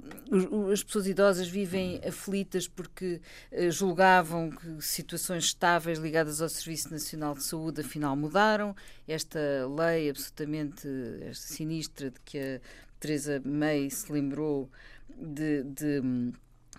[0.72, 3.20] as pessoas idosas vivem aflitas porque
[3.52, 8.76] uh, julgavam que situações estáveis ligadas ao Serviço Nacional de Saúde afinal mudaram.
[9.08, 10.88] Esta lei absolutamente
[11.34, 12.60] sinistra de que a
[13.00, 14.70] Teresa May se lembrou
[15.18, 16.34] de, de hum,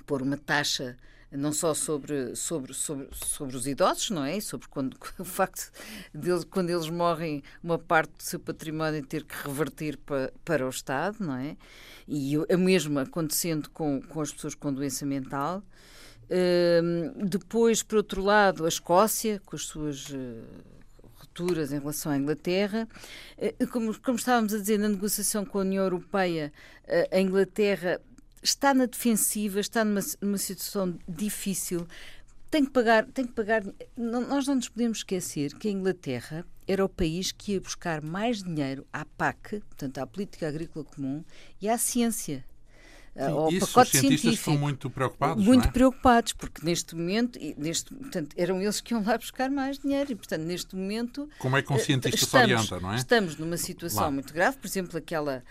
[0.07, 0.97] pôr uma taxa
[1.37, 4.39] não só sobre, sobre, sobre, sobre os idosos, não é?
[4.41, 5.73] Sobre quando, o facto
[6.15, 10.71] de quando eles morrem, uma parte do seu património ter que reverter para, para o
[10.71, 11.57] Estado, não é?
[12.07, 15.63] E o mesmo acontecendo com, com as pessoas com doença mental.
[16.25, 20.45] Uh, depois, por outro lado, a Escócia, com as suas uh,
[21.15, 22.89] rupturas em relação à Inglaterra.
[23.39, 26.53] Uh, como, como estávamos a dizer, na negociação com a União Europeia,
[27.11, 28.01] a Inglaterra
[28.43, 31.87] está na defensiva, está numa, numa situação difícil,
[32.51, 33.63] tem que pagar, tem que pagar.
[33.97, 38.03] Não, nós não nos podemos esquecer que a Inglaterra era o país que ia buscar
[38.03, 41.25] mais dinheiro à PAC, portanto à Política Agrícola Comum,
[41.61, 42.45] e à ciência.
[43.15, 44.51] Sim, ao isso, pacote os cientistas científico.
[44.51, 45.45] estão muito preocupados.
[45.45, 45.71] Muito é?
[45.71, 50.15] preocupados, porque neste momento, neste, portanto, eram eles que iam lá buscar mais dinheiro e,
[50.15, 51.29] portanto, neste momento.
[51.39, 52.97] Como é que um cientista estamos, se orienta, não é?
[52.97, 54.11] Estamos numa situação lá.
[54.11, 55.45] muito grave, por exemplo, aquela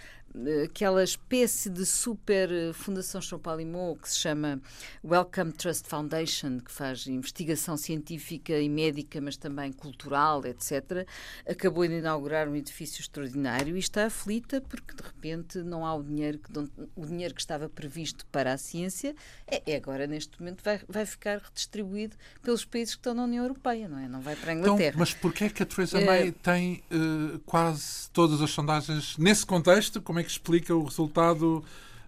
[0.63, 4.61] aquela espécie de super eh, Fundação Champalimau que se chama
[5.03, 11.05] Wellcome Trust Foundation, que faz investigação científica e médica, mas também cultural, etc.,
[11.47, 16.03] acabou de inaugurar um edifício extraordinário e está aflita porque de repente não há o
[16.03, 16.51] dinheiro que,
[16.95, 19.15] o dinheiro que estava previsto para a ciência,
[19.47, 23.43] é, é agora neste momento vai, vai ficar redistribuído pelos países que estão na União
[23.43, 24.07] Europeia, não é?
[24.07, 24.89] Não vai para a então, Inglaterra.
[24.89, 29.17] Então, mas porquê é que a Theresa May uh, tem uh, quase todas as sondagens
[29.17, 30.01] nesse contexto?
[30.01, 31.63] Como é é que explica o resultado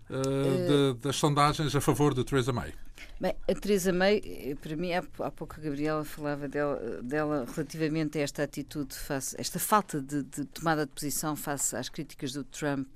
[0.10, 2.74] uh, de, das sondagens a favor de Theresa May?
[3.20, 7.46] Bem, a Theresa May, eh, para mim, há, há pouco a Gabriela falava dela, dela
[7.54, 12.34] relativamente a esta atitude, face, esta falta de, de tomada de posição face às críticas
[12.34, 12.88] do Trump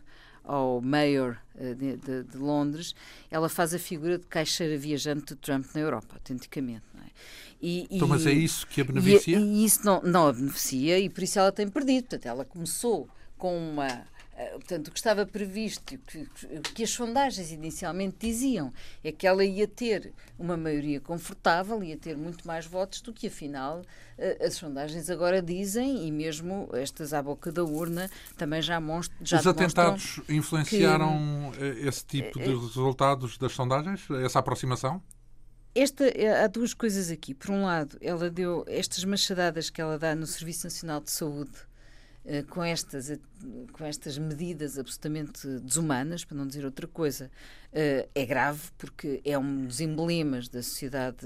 [0.43, 2.95] ao mayor de, de, de, Londres,
[3.29, 6.85] ela faz a figura de caixeira viajante de Trump na Europa, autenticamente.
[6.93, 7.07] Não é?
[7.61, 9.37] E, então, e, mas é isso que a beneficia?
[9.37, 12.03] E, e isso não, não a beneficia e por isso ela tem perdido.
[12.03, 14.05] Portanto, ela começou com uma
[14.53, 16.27] portanto, o que estava previsto, o que,
[16.75, 18.71] que, as sondagens inicialmente diziam,
[19.03, 23.27] é que ela ia ter uma maioria confortável, ia ter muito mais votos do que,
[23.27, 23.81] afinal,
[24.17, 29.17] eh, as sondagens agora dizem, e mesmo estas à boca da urna também já mostram.
[29.21, 35.01] Já Os atentados influenciaram que, eh, esse tipo de resultados das sondagens, essa aproximação?
[35.73, 36.05] Esta,
[36.43, 37.33] há duas coisas aqui.
[37.35, 41.51] Por um lado, ela deu estas machadadas que ela dá no Serviço Nacional de Saúde
[41.51, 41.76] eh,
[42.49, 43.17] com estas,
[43.71, 47.31] com estas medidas absolutamente desumanas, para não dizer outra coisa,
[47.66, 51.17] eh, é grave porque é um dos emblemas da sociedade,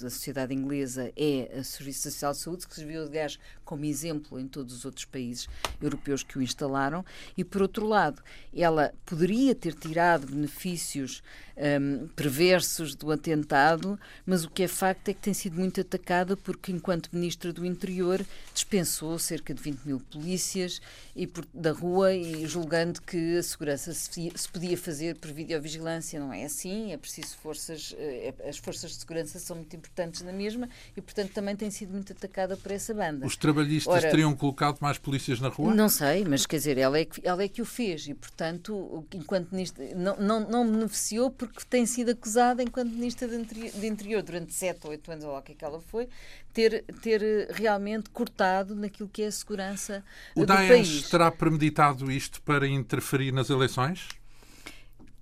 [0.00, 4.46] da sociedade inglesa, é a Serviço Social de Saúde, que serviu, aliás, como exemplo em
[4.46, 5.48] todos os outros países
[5.80, 7.04] europeus que o instalaram,
[7.36, 8.22] e, por outro lado,
[8.54, 11.22] ela poderia ter tirado benefícios
[11.56, 16.36] um, perversos do atentado, mas o que é facto é que tem sido muito atacada
[16.36, 20.80] porque, enquanto Ministra do Interior, dispensou cerca de 20 mil polícias
[21.14, 26.20] e por, da rua e julgando que a segurança se, se, podia fazer por videovigilância.
[26.20, 30.22] Não é assim, é preciso forças, eh, é, as forças de segurança são muito importantes
[30.22, 33.26] na mesma e, portanto, também tem sido muito atacada por essa banda.
[33.26, 35.74] Os trabalhistas Ora, teriam colocado mais polícias na rua?
[35.74, 39.04] Não sei, mas quer dizer, ela é que, ela é que o fez e, portanto,
[39.12, 44.52] enquanto nisto, não, não, não beneficiou porque tem sido acusada enquanto ministra de Interior durante
[44.52, 46.08] sete ou oito anos, ou lá o que é que ela foi,
[46.52, 51.10] ter, ter realmente cortado naquilo que é a segurança o do Daesh país.
[51.10, 54.08] terá premeditado isto para interferir nas eleições?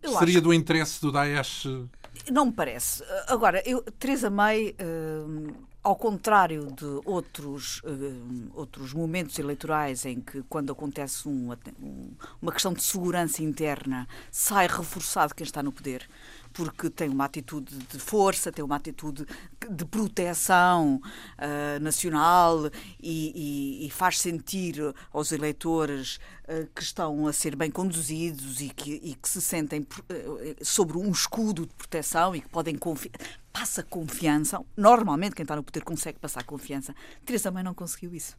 [0.02, 1.66] Eu Seria do interesse do Daesh?
[2.30, 3.02] Não me parece.
[3.28, 10.42] Agora, eu, Teresa May, uh, ao contrário de outros, uh, outros momentos eleitorais em que,
[10.48, 11.50] quando acontece um,
[12.40, 16.08] uma questão de segurança interna, sai reforçado quem está no poder,
[16.52, 19.26] porque tem uma atitude de força, tem uma atitude
[19.70, 21.00] de proteção
[21.38, 22.66] uh, nacional
[23.00, 24.76] e, e, e, faz sentir
[25.12, 26.16] aos eleitores
[26.48, 30.96] uh, que estão a ser bem conduzidos e que, e que se sentem uh, sobre
[30.98, 33.12] um escudo de proteção e que podem confiar.
[33.52, 34.60] Passa confiança.
[34.76, 36.94] Normalmente, quem está no poder consegue passar confiança.
[37.24, 38.36] Teresa também não conseguiu isso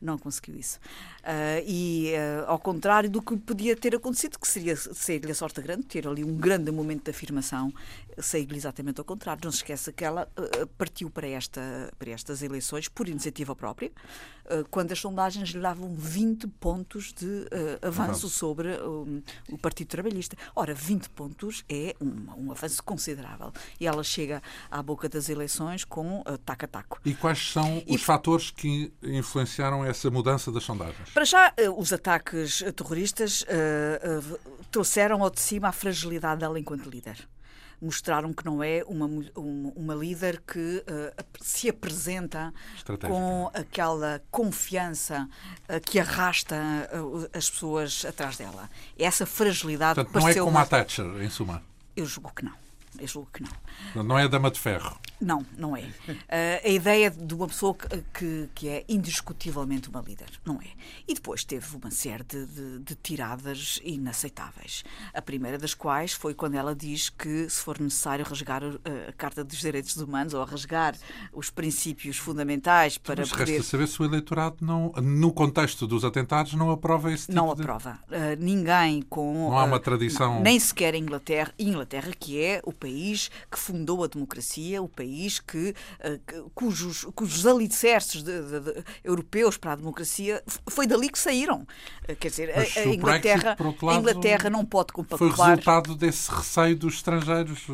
[0.00, 0.78] não conseguiu isso.
[1.22, 5.60] Uh, e uh, ao contrário do que podia ter acontecido, que seria sair-lhe a sorte
[5.60, 7.72] grande, ter ali um grande momento de afirmação,
[8.20, 9.40] sair-lhe exatamente ao contrário.
[9.44, 13.90] Não se esqueça que ela uh, partiu para, esta, para estas eleições por iniciativa própria,
[14.70, 17.46] quando as sondagens lhe davam 20 pontos de
[17.82, 18.70] avanço sobre
[19.50, 20.38] o Partido Trabalhista.
[20.56, 23.52] Ora, 20 pontos é um, um, avanço considerável.
[23.78, 26.98] E ela chega à boca das eleições com taco-a-taco.
[27.04, 31.10] E quais são e, os fatores que influenciaram essa mudança das sondagens?
[31.10, 34.38] Para já, eh, os ataques terroristas uh, uh,
[34.70, 37.28] trouxeram ao de cima a fragilidade dela enquanto líder.
[37.80, 42.52] Mostraram que não é uma, uma, uma líder que uh, se apresenta
[43.06, 45.28] com aquela confiança
[45.84, 46.56] que arrasta
[47.32, 48.68] as pessoas atrás dela.
[48.98, 49.94] Essa fragilidade.
[49.96, 50.62] Portanto, não é como uma...
[50.62, 51.62] a Thatcher, em suma.
[51.96, 52.54] Eu julgo que não.
[52.98, 53.50] Eu julgo que não.
[53.94, 54.98] Não é dama de ferro.
[55.20, 55.80] Não, não é.
[55.80, 60.68] Uh, a ideia de uma pessoa que, que, que, é indiscutivelmente uma líder, não é.
[61.08, 64.84] E depois teve uma série de, de, de, tiradas inaceitáveis.
[65.12, 69.12] A primeira das quais foi quando ela diz que, se for necessário rasgar a, a
[69.12, 70.94] Carta dos Direitos Humanos ou rasgar
[71.32, 73.46] os princípios fundamentais para Mas poder...
[73.46, 77.52] resta saber se o eleitorado, não, no contexto dos atentados, não aprova esse tipo Não
[77.54, 77.62] de...
[77.62, 77.98] aprova.
[78.08, 79.50] Uh, ninguém com...
[79.50, 80.38] Não há uma tradição...
[80.38, 81.52] Uh, nem sequer a Inglaterra.
[81.58, 87.06] Inglaterra, que é o país que fundou a democracia, o país que, eh, que cujos,
[87.14, 91.66] cujos alicerces de, de, de, europeus para a democracia foi dali que saíram.
[92.06, 95.34] Eh, quer dizer, a, a Inglaterra, Brexit, lado, a Inglaterra não pode compactuar.
[95.34, 97.66] Foi resultado desse receio dos estrangeiros.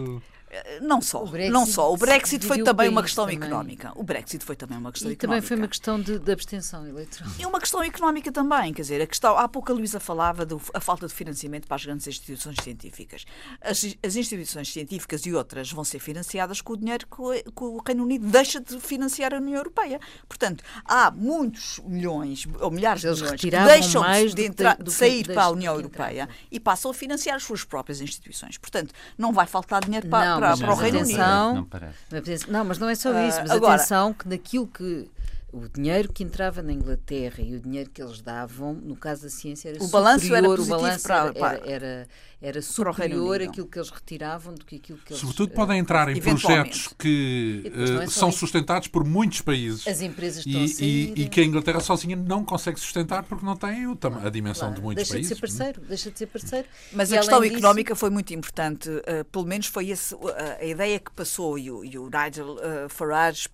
[0.80, 1.92] Não só, não só.
[1.92, 3.38] O Brexit foi também uma questão também.
[3.38, 3.92] económica.
[3.96, 5.26] O Brexit foi também uma questão e económica.
[5.26, 7.32] também foi uma questão de, de, abstenção eleitoral.
[7.38, 10.58] E uma questão económica também, quer dizer, a questão, há pouco a Luísa falava da
[10.80, 13.24] falta de financiamento para as grandes instituições científicas.
[13.60, 17.82] As, as, instituições científicas e outras vão ser financiadas com o dinheiro que, que o
[17.84, 20.00] Reino Unido deixa de financiar a União Europeia.
[20.28, 24.90] Portanto, há muitos milhões, ou milhares Eles de milhões, que deixam mais de, entrar, de
[24.90, 28.58] sair para a União Europeia e passam a financiar as suas próprias instituições.
[28.58, 32.50] Portanto, não vai faltar dinheiro para, não, para, para o Reino Unido atenção, não, parece.
[32.50, 33.40] não, mas não é só isso.
[33.40, 35.08] Mas agora, atenção que naquilo que
[35.54, 39.28] o dinheiro que entrava na Inglaterra e o dinheiro que eles davam, no caso da
[39.30, 42.08] ciência, era o superior, balanço era positivo o balanço para, para, era, era,
[42.44, 45.20] era superior aquilo que eles retiravam do que aquilo que eles...
[45.20, 48.40] Sobretudo podem entrar em projetos que uh, são isso.
[48.40, 49.88] sustentados por muitos países.
[49.88, 51.12] As empresas estão e, a sair.
[51.16, 54.74] E, e, que a Inglaterra sozinha não consegue sustentar porque não tem a dimensão claro.
[54.74, 55.30] de muitos deixa países.
[55.30, 56.68] Deixa de ser parceiro, deixa de ser parceiro.
[56.92, 57.54] Mas e a questão disso...
[57.54, 58.90] económica foi muito importante.
[58.90, 60.20] Uh, pelo menos foi esse, uh,
[60.60, 62.58] a ideia que passou e o, e o Nigel
[62.90, 63.48] Farage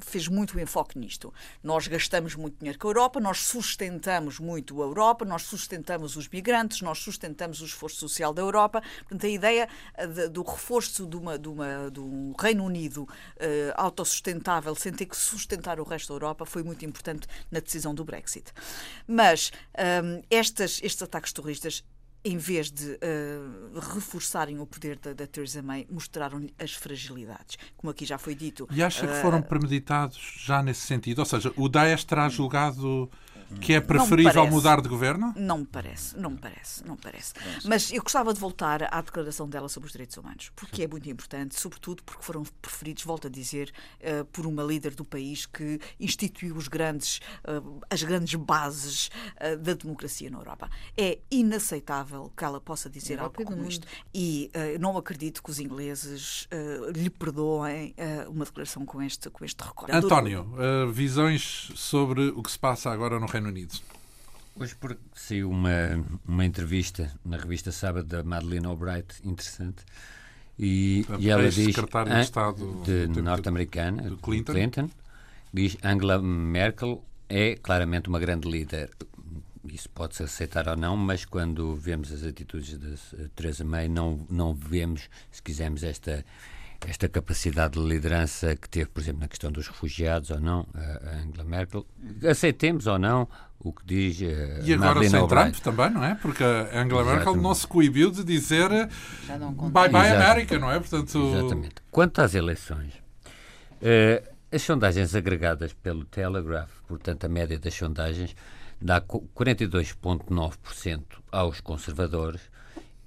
[0.00, 1.32] fez muito enfoque nisto.
[1.62, 6.28] Nós gastamos muito dinheiro com a Europa, nós sustentamos muito a Europa, nós sustentamos os
[6.28, 8.82] migrantes, nós sustentamos o esforço social da Europa.
[9.00, 13.02] Portanto, a ideia eh, de, do reforço de, uma, de, uma, de um Reino Unido
[13.02, 13.08] uh,
[13.76, 18.04] autossustentável, sem ter que sustentar o resto da Europa, foi muito importante na decisão do
[18.04, 18.52] Brexit.
[19.06, 21.84] Mas um, ehm, estas, estes ataques terroristas
[22.24, 27.58] em vez de uh, reforçarem o poder da, da Theresa May, mostraram-lhe as fragilidades.
[27.76, 28.66] Como aqui já foi dito.
[28.72, 31.18] E acha que foram premeditados já nesse sentido?
[31.18, 33.10] Ou seja, o Daesh terá julgado
[33.60, 35.32] que é preferível mudar de governo?
[35.36, 37.32] Não me parece, não me parece, não me parece.
[37.64, 41.08] Mas eu gostava de voltar à declaração dela sobre os direitos humanos, porque é muito
[41.08, 45.80] importante, sobretudo porque foram preferidos, volto a dizer, uh, por uma líder do país que
[45.98, 50.68] instituiu os grandes, uh, as grandes bases uh, da democracia na Europa.
[50.96, 53.86] É inaceitável que ela possa dizer algo como isto.
[54.14, 56.48] E não acredito que os ingleses
[56.94, 57.94] lhe perdoem
[58.28, 59.96] uma declaração com este, com este recorde.
[59.96, 60.46] António,
[60.92, 63.74] visões sobre o que se passa agora no Reino Unido?
[64.54, 64.76] Hoje
[65.12, 69.84] saiu uma, uma entrevista na revista Sábado da Madeleine Albright, interessante,
[70.56, 71.56] e, e ela diz...
[71.64, 74.52] secretária de Estado de norte-americana, Clinton.
[74.52, 74.90] Clinton,
[75.52, 78.88] diz Angela Merkel é claramente uma grande líder.
[79.64, 84.54] Isso pode-se aceitar ou não, mas quando vemos as atitudes de Theresa May, não, não
[84.54, 86.24] vemos, se quisermos, esta
[86.88, 91.16] esta capacidade de liderança que teve, por exemplo, na questão dos refugiados ou não, a
[91.16, 91.86] Angela Merkel.
[92.28, 93.26] Aceitemos ou não
[93.58, 96.14] o que diz uh, E agora Madeleine sem Trump também, não é?
[96.14, 97.06] Porque a Angela Exatamente.
[97.06, 98.68] Merkel não se coibiu de dizer
[99.72, 100.78] bye bye América, não é?
[100.78, 101.32] Portanto...
[101.32, 101.76] Exatamente.
[101.90, 108.36] Quanto às eleições, uh, as sondagens agregadas pelo Telegraph, portanto a média das sondagens,
[108.80, 112.42] dá 42,9% aos conservadores,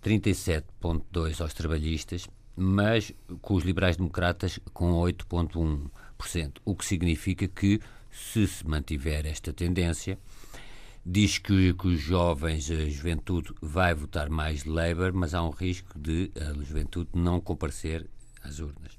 [0.03, 6.53] 37,2% aos trabalhistas mas com os liberais-democratas com 8,1%.
[6.65, 10.17] O que significa que, se se mantiver esta tendência,
[11.05, 15.97] diz que, que, os jovens, a juventude, vai votar mais Labour, mas há um risco
[15.97, 18.09] de a juventude não comparecer
[18.43, 18.97] às urnas.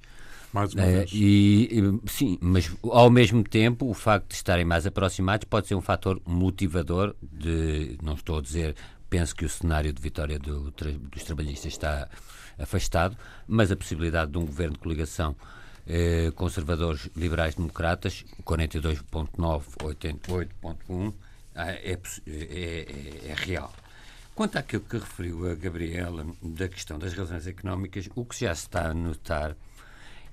[0.53, 1.11] Mais uma vez.
[1.13, 5.83] e, sim, mas ao mesmo tempo, o facto de estarem mais aproximados pode ser um
[5.83, 8.75] fator motivador de, não estou a dizer,
[9.11, 12.09] penso que o cenário de vitória do, dos trabalhistas está
[12.59, 13.17] afastado,
[13.47, 15.37] mas a possibilidade de um governo de coligação
[15.91, 21.15] eh, conservadores liberais democratas, 42.9, 88.1,
[21.55, 23.73] ah, é, é, é, é, real.
[24.35, 28.67] Quanto àquilo que referiu a Gabriela da questão das razões económicas, o que já se
[28.67, 29.57] está a notar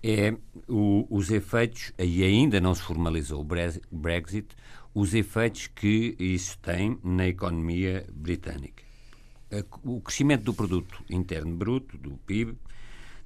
[0.03, 0.35] é
[0.67, 4.47] o, os efeitos, e ainda não se formalizou o Brexit,
[4.93, 8.84] os efeitos que isso tem na economia britânica
[9.83, 12.57] o crescimento do produto interno bruto, do PIB,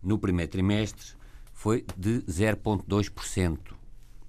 [0.01, 1.13] no primeiro trimestre
[1.53, 3.59] foi de 0,2%,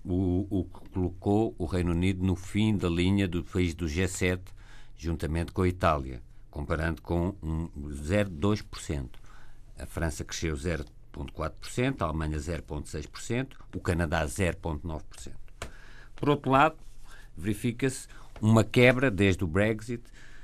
[0.05, 4.41] o, o que colocou o Reino Unido no fim da linha do país do G7,
[4.97, 9.11] juntamente com a Itália, comparando com um 0,2%.
[9.79, 15.33] A França cresceu 0,4%, a Alemanha 0,6%, o Canadá 0,9%.
[16.17, 16.77] Por outro lado,
[17.37, 18.09] verifica-se
[18.41, 20.03] uma quebra desde o Brexit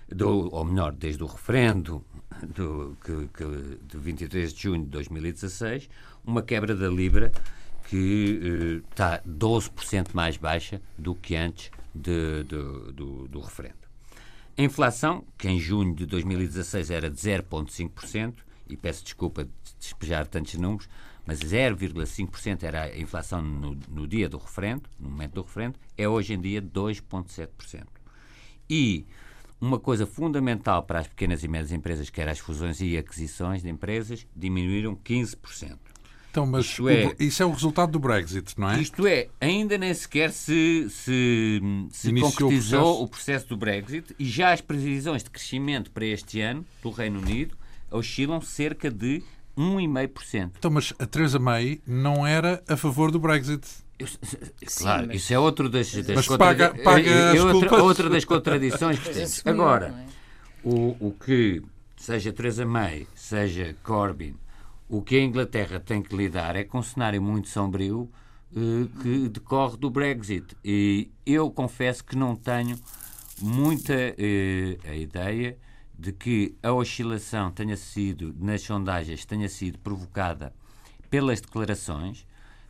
[0.09, 2.05] do, ou melhor, desde o referendo
[2.43, 5.89] do, que, que, de 23 de junho de 2016,
[6.25, 7.33] uma quebra da Libra
[7.89, 13.87] que eh, está 12% mais baixa do que antes de, de, do, do referendo.
[14.59, 18.35] A inflação, que em junho de 2016 era de 0,5%,
[18.69, 20.89] e peço desculpa de despejar tantos números,
[21.25, 26.09] mas 0,5% era a inflação no, no, dia do referendo, no momento do referendo, é
[26.09, 27.85] hoje em dia 2,7%.
[28.69, 29.07] E
[29.61, 33.63] uma coisa fundamental para as pequenas e médias empresas, que eram as fusões e aquisições
[33.63, 35.77] de empresas, diminuíram 15%.
[36.31, 38.79] Então, mas isto é, o, isso é o resultado do Brexit, não é?
[38.79, 43.03] Isto é, ainda nem sequer se, se, se concretizou o processo.
[43.05, 47.21] o processo do Brexit e já as previsões de crescimento para este ano do Reino
[47.21, 47.57] Unido
[47.91, 49.23] oscilam cerca de
[49.57, 50.51] 1,5%.
[50.59, 53.67] Então, mas a Theresa May não era a favor do Brexit.
[53.99, 54.07] Eu,
[54.77, 55.17] claro, Sim, mas...
[55.17, 59.43] isso é outro das, das paga, paga é, outra, outra, das contradições que temos.
[59.47, 60.07] Agora, é?
[60.63, 61.63] o, o que,
[61.97, 64.35] seja Theresa May, seja Corbyn,
[64.89, 68.11] o que a Inglaterra tem que lidar é com um cenário muito sombrio
[68.55, 70.57] eh, que decorre do Brexit.
[70.65, 72.79] E eu confesso que não tenho
[73.41, 75.59] muita eh, a ideia
[75.99, 80.53] de que a oscilação tenha sido, nas sondagens, tenha sido provocada
[81.11, 82.27] pelas declarações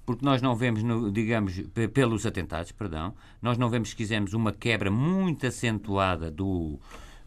[0.06, 1.60] porque nós não vemos, digamos,
[1.92, 6.78] pelos atentados, perdão, nós não vemos, se quisermos, uma quebra muito acentuada do,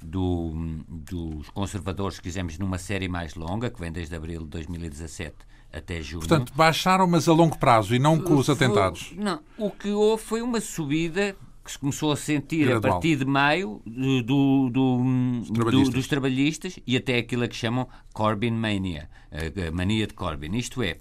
[0.02, 0.54] do,
[0.88, 5.36] dos conservadores, se quisermos, numa série mais longa, que vem desde abril de 2017
[5.72, 6.22] até junho.
[6.22, 9.14] Portanto, baixaram, mas a longo prazo e não com os atentados.
[9.16, 12.78] Não, o que houve foi uma subida que se começou a sentir Gradual.
[12.78, 15.94] a partir de maio do, do, do, trabalhistas.
[15.94, 20.58] dos trabalhistas e até aquilo que chamam Corbyn Mania, a mania de Corbyn.
[20.58, 20.98] Isto é,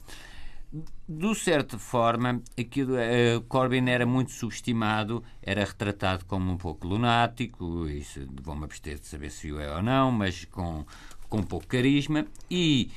[0.71, 7.89] de certa forma, aquilo, uh, Corbyn era muito subestimado, era retratado como um pouco lunático,
[7.89, 10.85] isso vão-me abster de saber se o é ou não, mas com,
[11.29, 12.91] com pouco carisma, e,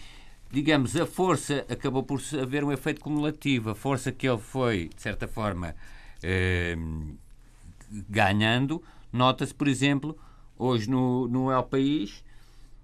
[0.51, 3.69] digamos, a força acabou por haver um efeito cumulativo.
[3.69, 5.73] A força que ele foi, de certa forma,
[6.23, 7.15] uh,
[8.09, 10.17] ganhando, nota-se, por exemplo,
[10.57, 12.21] hoje no, no El País,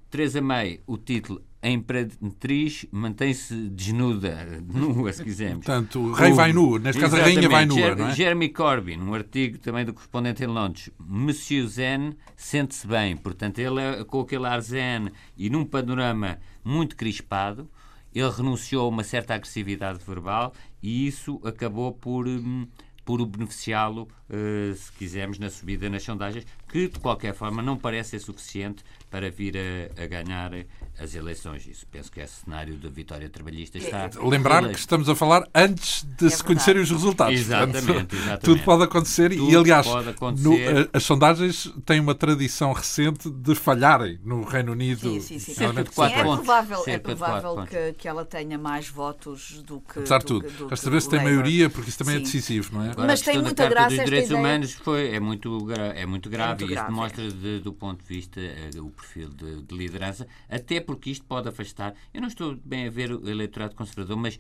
[0.10, 5.66] Teresa May, o título a imperatriz mantém-se desnuda, nua, se quisermos.
[5.66, 8.16] Portanto, o rei vai nu, neste caso a rainha vai nua, não é?
[8.16, 13.82] Jeremy Corbyn, um artigo também do correspondente em Londres, Monsieur Zen sente-se bem, portanto, ele
[13.82, 17.70] é com aquele ar zen e num panorama muito crispado,
[18.16, 22.66] ele renunciou a uma certa agressividade verbal e isso acabou por hum,
[23.08, 28.10] por beneficiá-lo, uh, se quisermos, na subida nas sondagens, que de qualquer forma não parece
[28.10, 30.52] ser suficiente para vir a, a ganhar
[31.00, 31.68] as eleições.
[31.68, 33.78] Isso penso que é cenário da vitória trabalhista.
[33.78, 37.40] Está Lembrar que estamos a falar antes de é se conhecerem os resultados.
[37.40, 38.42] Exatamente, Portanto, exatamente.
[38.42, 40.48] Tudo pode acontecer tudo e, aliás, acontecer.
[40.48, 45.12] No, as sondagens têm uma tradição recente de falharem no Reino Unido.
[45.12, 45.54] Sim, sim, sim.
[45.54, 50.00] sim é provável, é provável que, que ela tenha mais votos do que.
[50.00, 52.24] Apesar de tudo, resta ver se tem maioria, porque isso também é sim.
[52.24, 52.92] é decisivo, não é?
[52.92, 54.40] Agora, Mas tem muita graça dos direitos ideia...
[54.40, 58.04] humanos foi, é, muito, é muito grave é muito e isso demonstra, de, do ponto
[58.04, 61.94] de vista, uh, o perfil de, de liderança, até porque isto pode afastar.
[62.14, 64.40] Eu não estou bem a ver o eleitorado conservador, mas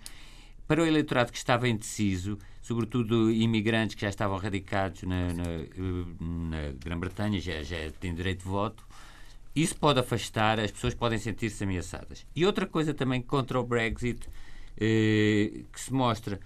[0.68, 5.43] para o eleitorado que estava indeciso, sobretudo imigrantes que já estavam radicados na, na,
[6.20, 8.86] na Grã-Bretanha, já, já têm direito de voto,
[9.55, 12.26] isso pode afastar, as pessoas podem sentir-se ameaçadas.
[12.36, 14.28] E outra coisa também contra o Brexit,
[14.80, 16.39] eh, que se mostra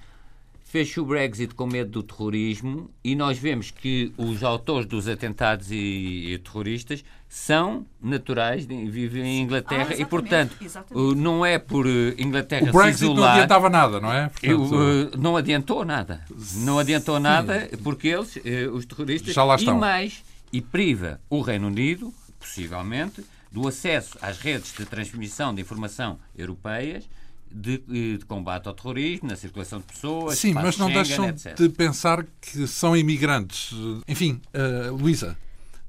[0.72, 5.70] fez o Brexit com medo do terrorismo e nós vemos que os autores dos atentados
[5.70, 11.16] e, e terroristas são naturais, vivem em Inglaterra ah, e, portanto, exatamente.
[11.18, 13.20] não é por eh, Inglaterra o Brexit se isolar...
[13.20, 14.30] não adiantava nada, não é?
[14.30, 14.76] Portanto...
[15.14, 16.24] Eh, não adiantou nada.
[16.60, 17.24] Não adiantou Sim.
[17.24, 19.76] nada porque eles, eh, os terroristas, Já lá estão.
[19.76, 25.62] e mais, e priva o Reino Unido, possivelmente, do acesso às redes de transmissão de
[25.62, 27.10] informação europeias
[27.54, 30.38] de, de, combate ao terrorismo, na circulação de pessoas.
[30.38, 31.56] Sim, mas não Schengen, deixam etc.
[31.56, 33.74] de pensar que são imigrantes.
[34.08, 35.38] Enfim, uh, Luísa.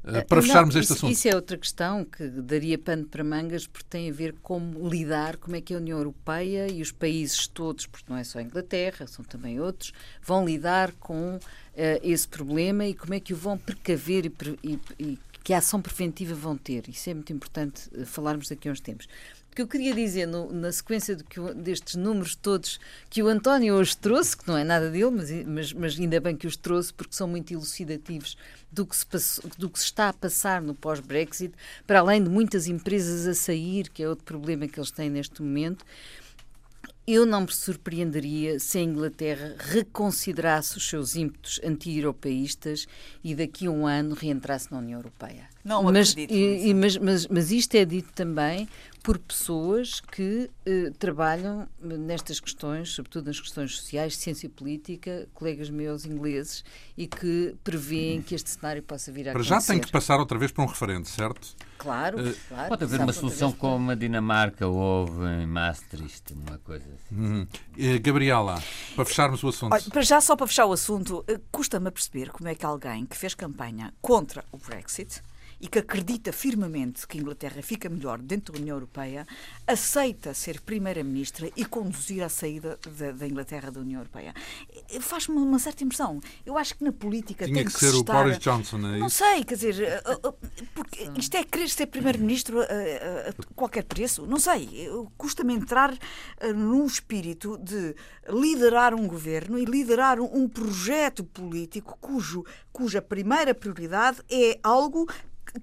[0.04, 1.12] Uh, para fecharmos este isso, assunto.
[1.12, 5.36] Isso é outra questão que daria pano para mangas, porque tem a ver como lidar,
[5.36, 8.42] como é que a União Europeia e os países todos, porque não é só a
[8.42, 11.40] Inglaterra, são também outros, vão lidar com uh,
[12.02, 14.32] esse problema e como é que o vão precaver e,
[14.64, 16.88] e, e que ação preventiva vão ter.
[16.88, 19.06] Isso é muito importante falarmos daqui a uns tempos
[19.54, 22.80] que eu queria dizer no, na sequência que, destes números todos
[23.10, 26.36] que o António hoje trouxe, que não é nada dele, mas, mas, mas, ainda bem
[26.36, 28.36] que os trouxe porque são muito elucidativos
[28.70, 31.54] do que se, passou, do que se está a passar no pós-Brexit,
[31.86, 35.42] para além de muitas empresas a sair, que é outro problema que eles têm neste
[35.42, 35.84] momento.
[37.06, 42.86] Eu não me surpreenderia se a Inglaterra reconsiderasse os seus ímpetos anti-europeístas
[43.22, 45.51] e daqui a um ano reentrasse na União Europeia.
[45.64, 46.34] Não mas, acredito.
[46.34, 48.68] E, mas, mas, mas isto é dito também
[49.02, 56.06] por pessoas que eh, trabalham nestas questões, sobretudo nas questões sociais, ciência política, colegas meus
[56.06, 56.64] ingleses,
[56.96, 59.60] e que prevêem que este cenário possa vir a Para acontecer.
[59.60, 61.56] já tem que passar outra vez para um referendo, certo?
[61.78, 62.68] Claro, uh, claro.
[62.68, 67.20] Pode haver uma solução como a Dinamarca houve em Maastricht, uma coisa assim.
[67.20, 67.42] Uhum.
[67.42, 68.62] Uh, Gabriela,
[68.94, 69.72] para fecharmos o assunto.
[69.72, 72.64] Olha, para já, só para fechar o assunto, uh, custa-me a perceber como é que
[72.64, 75.20] alguém que fez campanha contra o Brexit
[75.62, 79.24] e que acredita firmemente que a Inglaterra fica melhor dentro da União Europeia,
[79.64, 84.34] aceita ser Primeira-Ministra e conduzir a saída da, da, Inglaterra da União Europeia.
[85.00, 86.20] Faz-me uma certa impressão.
[86.44, 88.24] Eu acho que na política Tinha tem que, que ser o estar...
[88.24, 91.86] Boris Johnson, é Não sei, quer dizer, eh, eh, eh, porque isto é querer ser
[91.86, 92.66] Primeiro-Ministro a, a,
[93.30, 94.26] a, qualquer preço.
[94.26, 95.96] Não sei, custa-me entrar
[96.56, 97.94] num espírito de
[98.28, 105.06] liderar um governo e liderar um projeto político cujo, cuja primeira prioridade é algo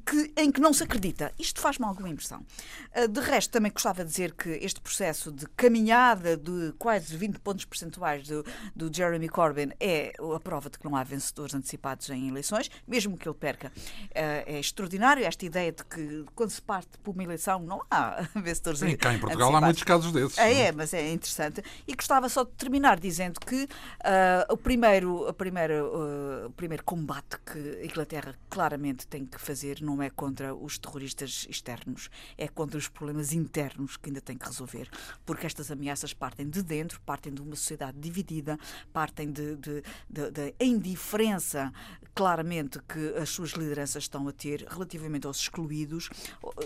[0.06, 1.32] que, em que não se acredita.
[1.38, 2.46] Isto faz-me alguma impressão.
[2.94, 7.40] Ah, de resto, também gostava de dizer que este processo de caminhada de quase 20
[7.40, 12.10] pontos percentuais do, do Jeremy Corbyn é a prova de que não há vencedores antecipados
[12.10, 13.72] em eleições, mesmo que ele perca.
[14.16, 18.28] Ah, é extraordinário esta ideia de que quando se parte por uma eleição não há
[18.36, 20.38] vencedores Sim, cá em Portugal há muitos casos desses.
[20.38, 21.64] É, é, mas é interessante.
[21.88, 26.84] E gostava só de terminar dizendo que uh, o, primeiro, a primeira, uh, o primeiro
[26.84, 32.48] combate que a Inglaterra claramente tem que fazer não é contra os terroristas externos, é
[32.48, 34.90] contra os problemas internos que ainda tem que resolver.
[35.26, 38.58] Porque estas ameaças partem de dentro, partem de uma sociedade dividida,
[38.92, 41.72] partem de, de, de, de indiferença
[42.14, 46.10] claramente que as suas lideranças estão a ter relativamente aos excluídos,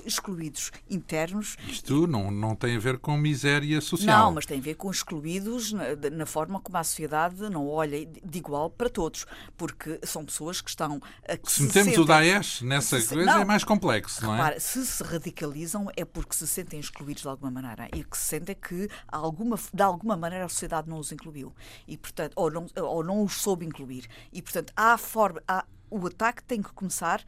[0.06, 1.56] excluídos internos.
[1.68, 4.26] Isto não, não tem a ver com miséria social.
[4.26, 8.06] Não, mas tem a ver com excluídos na, na forma como a sociedade não olha
[8.06, 9.26] de igual para todos,
[9.58, 11.02] porque são pessoas que estão.
[11.28, 13.64] A, que se, se metemos sentem, o Daesh nessa se, coisa, é não, é mais
[13.64, 14.60] complexo, não é?
[14.60, 17.88] se se radicalizam é porque se sentem excluídos de alguma maneira.
[17.94, 21.54] E que se sentem que alguma, de alguma maneira a sociedade não os incluiu.
[21.88, 24.08] E portanto ou não, ou não os soube incluir.
[24.32, 27.24] E portanto há forma há, o ataque tem que começar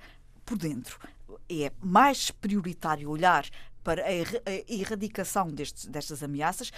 [0.46, 1.00] por dentro.
[1.50, 3.46] É mais prioritário olhar
[3.86, 4.12] para a
[4.68, 6.72] erradicação destes, destas ameaças,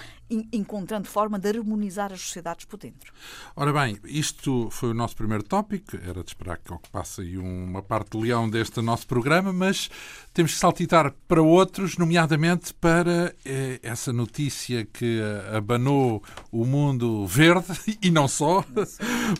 [0.51, 3.14] encontrando forma de harmonizar as sociedades por dentro.
[3.55, 7.82] Ora bem, isto foi o nosso primeiro tópico, era de esperar que ocupasse aí uma
[7.82, 9.89] parte de leão deste nosso programa, mas
[10.34, 15.22] temos que saltitar para outros, nomeadamente para eh, essa notícia que
[15.55, 17.68] abanou o mundo verde,
[18.03, 18.66] e não só,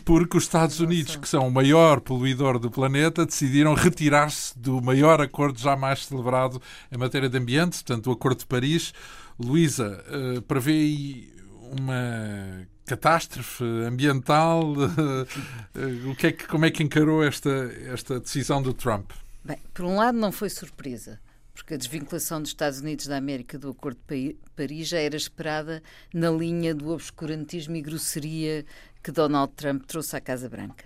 [0.06, 5.20] porque os Estados Unidos, que são o maior poluidor do planeta, decidiram retirar-se do maior
[5.20, 8.92] acordo jamais celebrado em matéria de ambiente, portanto, o Acordo de Paris.
[9.38, 11.32] Luísa, uh, prevê aí
[11.78, 14.64] uma catástrofe ambiental?
[16.10, 17.50] o que é que, como é que encarou esta,
[17.86, 19.10] esta decisão do Trump?
[19.44, 21.20] Bem, por um lado, não foi surpresa,
[21.54, 25.82] porque a desvinculação dos Estados Unidos da América do Acordo de Paris já era esperada
[26.12, 28.64] na linha do obscurantismo e grosseria
[29.02, 30.84] que Donald Trump trouxe à Casa Branca.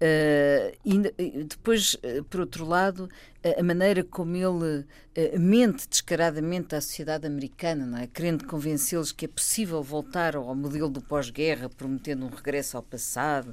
[0.00, 3.04] Uh, e depois, uh, por outro lado,
[3.44, 4.86] uh, a maneira como ele
[5.36, 8.06] mente descaradamente à sociedade americana, não é?
[8.06, 13.52] querendo convencê-los que é possível voltar ao modelo do pós-guerra, prometendo um regresso ao passado.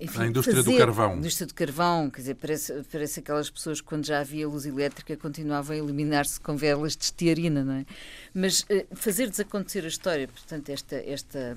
[0.00, 1.12] Enfim, a indústria fazer, do carvão.
[1.12, 4.66] A indústria do carvão, quer dizer, parece, parece aquelas pessoas que, quando já havia luz
[4.66, 7.86] elétrica, continuavam a eliminar-se com velas de estearina, não é?
[8.34, 8.66] Mas
[8.96, 11.56] fazer desacontecer a história, portanto, esta, esta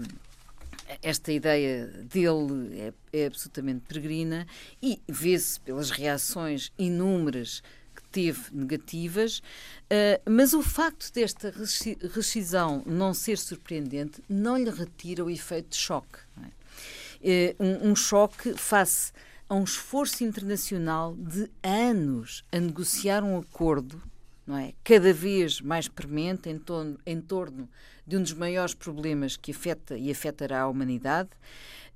[1.02, 4.48] esta ideia dele é, é absolutamente peregrina
[4.82, 7.62] e vê-se pelas reações inúmeras
[7.96, 11.52] que teve negativas, uh, mas o facto desta
[12.14, 16.20] rescisão não ser surpreendente não lhe retira o efeito de choque.
[17.24, 17.56] É?
[17.60, 19.12] Uh, um, um choque face
[19.50, 24.02] a um esforço internacional de anos a negociar um acordo
[24.48, 24.74] não é?
[24.84, 27.70] cada vez mais premente em torno, em torno
[28.08, 31.30] de um dos maiores problemas que afeta e afetará a humanidade.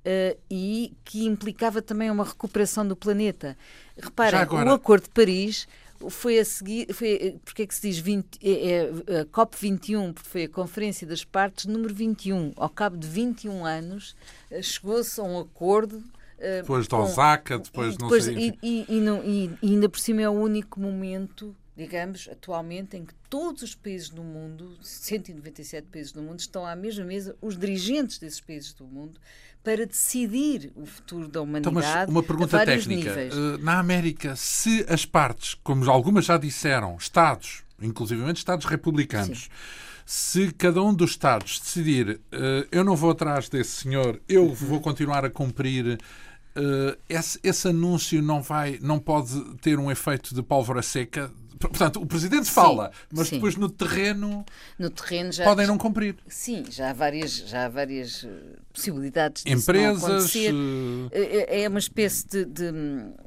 [0.04, 3.56] Uh, e que implicava também uma recuperação do planeta.
[3.96, 4.70] Reparem, agora...
[4.70, 5.68] o Acordo de Paris
[6.10, 10.28] foi a seguir, foi, porque é que se diz 20, é, é, a COP21, porque
[10.28, 12.52] foi a Conferência das Partes número 21.
[12.56, 14.16] Ao cabo de 21 anos,
[14.50, 16.02] uh, chegou-se a um acordo.
[16.36, 18.56] Depois de Osaka, depois, depois não sei.
[18.60, 23.04] E, e, e, não, e, ainda por cima é o único momento digamos, atualmente, em
[23.04, 27.56] que todos os países do mundo, 197 países do mundo, estão à mesma mesa, os
[27.56, 29.18] dirigentes desses países do mundo,
[29.64, 31.76] para decidir o futuro da humanidade.
[31.76, 33.10] Então, mas uma pergunta técnica.
[33.10, 33.34] Níveis.
[33.34, 39.48] Eh, na América, se as partes, como algumas já disseram, Estados, inclusivamente Estados republicanos, Sim.
[40.04, 44.54] se cada um dos Estados decidir uh, eu não vou atrás desse senhor, eu uhum.
[44.54, 45.98] vou continuar a cumprir.
[46.54, 51.30] Uh, esse, esse, anúncio não vai, não pode ter um efeito de pólvora seca
[51.68, 53.34] Portanto, o Presidente fala, sim, mas sim.
[53.36, 54.44] depois no terreno,
[54.78, 56.16] no terreno já, podem não cumprir.
[56.26, 60.34] Sim, já há várias, já há várias eh, possibilidades de Empresas.
[60.34, 62.72] Eh, é, é uma espécie de, de.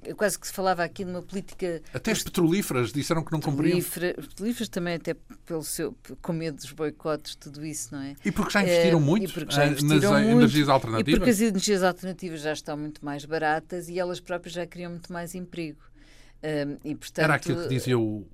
[0.03, 1.81] Eu quase que se falava aqui de uma política.
[1.93, 3.79] Até as petrolíferas disseram que não cumpriam.
[3.81, 5.15] Petrolíferas também, até
[5.45, 8.15] pelo seu, com medo dos boicotes, tudo isso, não é?
[8.23, 11.13] E porque já investiram é, muito já investiram nas muito, energias alternativas.
[11.13, 14.91] E porque as energias alternativas já estão muito mais baratas e elas próprias já criam
[14.91, 15.79] muito mais emprego.
[16.45, 18.27] Um, e, portanto, era aquilo que dizia o,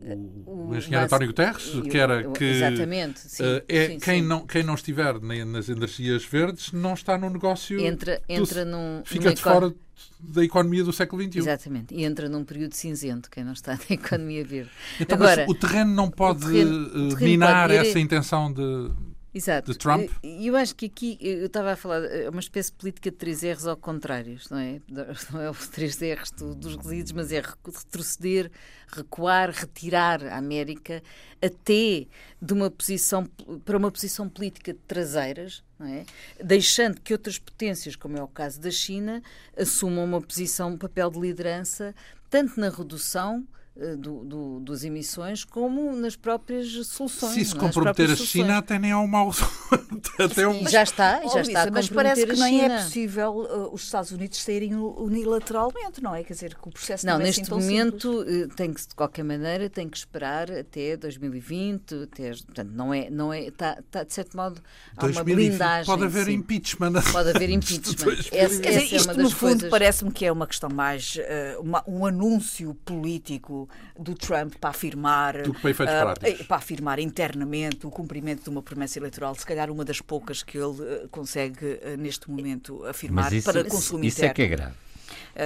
[0.45, 4.27] o, o engenheiro António Guterres, que era que exatamente, sim, uh, é, sim, quem, sim.
[4.27, 7.79] Não, quem não estiver nas energias verdes não está no negócio.
[7.79, 9.01] Entra, entra num.
[9.05, 9.73] Fica de fora
[10.19, 11.39] da economia do século XXI.
[11.39, 14.71] Exatamente, e entra num período cinzento, quem não está na economia verde.
[14.99, 18.91] Então, Agora, o terreno não pode terreno, terreno minar pode essa intenção de
[19.33, 19.71] Exato.
[19.71, 20.09] de Trump.
[20.21, 23.17] E eu acho que aqui, eu estava a falar, é uma espécie de política de
[23.17, 24.81] três R's ao contrário, não é?
[25.31, 28.51] Não é os três R's dos resíduos, mas é retroceder,
[28.91, 31.01] recuar, retirar a América
[31.41, 32.07] até
[32.41, 33.25] de uma posição,
[33.63, 36.05] para uma posição política de traseiras, não é?
[36.43, 39.23] Deixando que outras potências, como é o caso da China,
[39.57, 41.95] assumam uma posição, um papel de liderança,
[42.29, 43.60] tanto na redução eh,
[43.97, 47.33] do, do, das emissões como nas próprias soluções.
[47.33, 49.31] Se se comprometer a China, até nem ao mau.
[50.19, 50.67] até um...
[50.67, 54.75] Já está, já está Mas parece que nem é possível uh, os Estados Unidos saírem
[54.75, 56.23] unilateralmente, não é?
[56.23, 58.43] Quer dizer, que o processo não, não é neste assim momento simples.
[58.43, 63.09] Eh, tem que, de qualquer maneira, tem que esperar até 2020, até, portanto, não é,
[63.09, 64.61] não é, está, está de certo modo,
[64.95, 65.85] há 2020, uma blindagem.
[65.85, 66.33] Pode haver sim.
[66.33, 66.93] impeachment.
[67.11, 68.17] Pode haver impeachment.
[68.31, 69.69] essa, Quer dizer, é isto, no fundo, coisas...
[69.69, 73.69] parece-me que é uma questão mais, uh, uma, um anúncio político
[73.99, 78.61] do Trump para afirmar do que para, uh, para afirmar internamente o cumprimento de uma
[78.61, 83.31] promessa eleitoral, se calhar uma das poucas que ele uh, consegue uh, neste momento afirmar
[83.33, 84.31] isso, para consumo isso interno.
[84.31, 84.75] Isso é que é grave.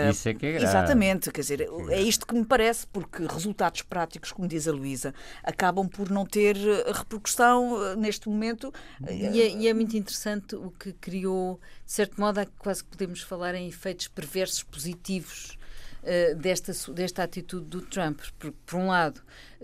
[0.10, 0.66] Isso é que é grave.
[0.66, 5.14] Exatamente, quer dizer, é isto que me parece, porque resultados práticos, como diz a Luísa,
[5.44, 6.56] acabam por não ter
[6.92, 8.74] repercussão neste momento.
[9.08, 13.22] E é, e é, muito interessante o que criou, de certo modo, quase que podemos
[13.22, 15.65] falar em efeitos perversos positivos uh,
[16.38, 18.20] desta, desta atitude do Trump.
[18.38, 19.22] Porque, por um lado,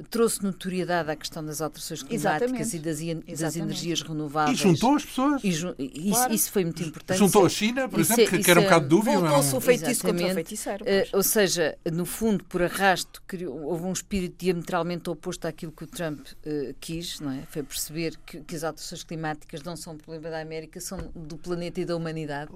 [0.10, 2.76] trouxe notoriedade à questão das alterações climáticas Exatamente.
[2.76, 4.60] e das, das energias renováveis.
[4.60, 5.44] E juntou as pessoas.
[5.44, 6.34] E, e claro.
[6.34, 7.18] isso, foi muito importante.
[7.18, 9.20] Juntou a China, por isso exemplo, é, que era um bocado de dúvida.
[9.20, 10.86] Voltou-se o feitiço contra o feiticeiro.
[10.86, 15.84] Uh, ou seja, no fundo, por arrasto, criou, houve um espírito diametralmente oposto àquilo que
[15.84, 17.44] o Trump uh, quis, não é?
[17.50, 21.38] Foi perceber que, que, as alterações climáticas não são um problema da América, são do
[21.38, 22.52] planeta e da humanidade.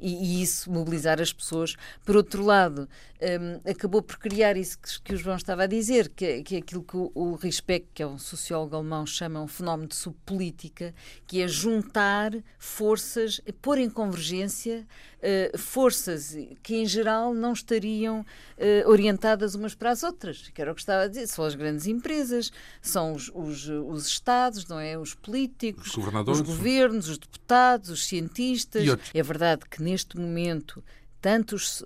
[0.00, 1.74] E, e isso mobilizar as pessoas.
[2.04, 2.88] Por outro lado,
[3.20, 6.60] um, acabou por criar isso que, que o João estava a dizer, que, que é
[6.76, 10.94] aquilo que o, Rispeck, que é um sociólogo alemão, chama um fenómeno de subpolítica,
[11.26, 14.86] que é juntar forças, pôr em convergência
[15.18, 20.72] uh, forças que, em geral, não estariam uh, orientadas umas para as outras, que era
[20.72, 21.26] o que estava a dizer.
[21.26, 22.50] São as grandes empresas,
[22.82, 24.98] são os, os, os Estados, não é?
[24.98, 28.84] Os políticos, os, os governos, os deputados, os cientistas.
[29.14, 30.82] É verdade que, neste momento,
[31.20, 31.82] tanto, os,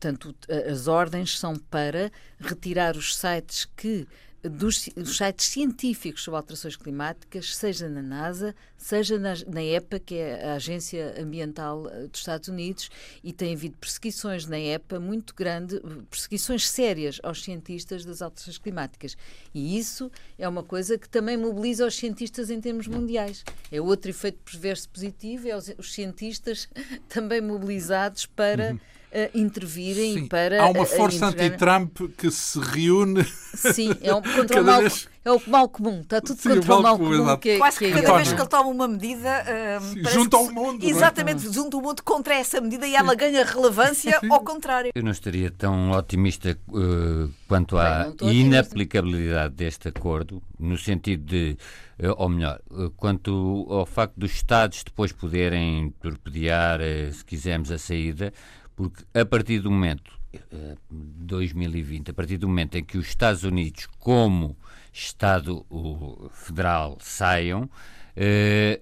[0.00, 0.34] tanto
[0.70, 2.10] as ordens são para
[2.40, 4.06] retirar os sites que
[4.42, 10.14] dos, dos, sites científicos sobre alterações climáticas, seja na NASA, seja na, na, EPA, que
[10.14, 12.88] é a Agência Ambiental eh, dos Estados Unidos,
[13.22, 19.16] e tem havido perseguições na EPA muito grandes, perseguições sérias aos cientistas das alterações climáticas.
[19.52, 23.44] E isso é uma coisa que também mobiliza os cientistas em termos mundiais.
[23.72, 26.68] É outro efeito perverso positivo, é os, os cientistas
[27.08, 28.72] também mobilizados para.
[28.72, 28.97] Uhum uh,
[29.34, 30.26] intervirem Sim.
[30.26, 30.62] para.
[30.62, 33.24] Há uma força anti-Trump que se reúne.
[33.54, 35.08] Sim, é um, contra o mal, vez...
[35.24, 36.00] é o mal comum.
[36.00, 37.18] Está tudo Sim, contra o mal, comum.
[37.18, 39.44] comum que, é- Quase que, que é cada vez que ele toma uma medida.
[39.80, 40.84] Uh, junta ao mundo.
[40.84, 40.88] É?
[40.88, 41.52] Exatamente, é?
[41.52, 44.92] junta o mundo contra essa medida e ela ganha relevância ao contrário.
[44.94, 51.56] Eu não estaria tão otimista uh, quanto à inaplicabilidade deste acordo, no sentido de
[52.16, 52.60] ou melhor,
[52.96, 56.78] quanto ao facto dos Estados depois poderem torpedear,
[57.12, 58.32] se quisermos, a saída,
[58.78, 60.12] porque a partir do momento,
[60.92, 64.56] 2020, eh, a partir do momento em que os Estados Unidos, como
[64.92, 65.66] Estado
[66.30, 67.68] federal, saiam,
[68.14, 68.80] eh,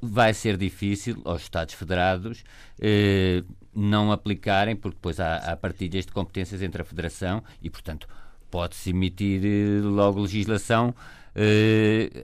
[0.00, 2.44] vai ser difícil aos Estados federados
[2.80, 3.42] eh,
[3.74, 8.06] não aplicarem, porque depois há, há partilhas de competências entre a Federação e, portanto,
[8.48, 9.42] pode-se emitir
[9.82, 10.94] logo legislação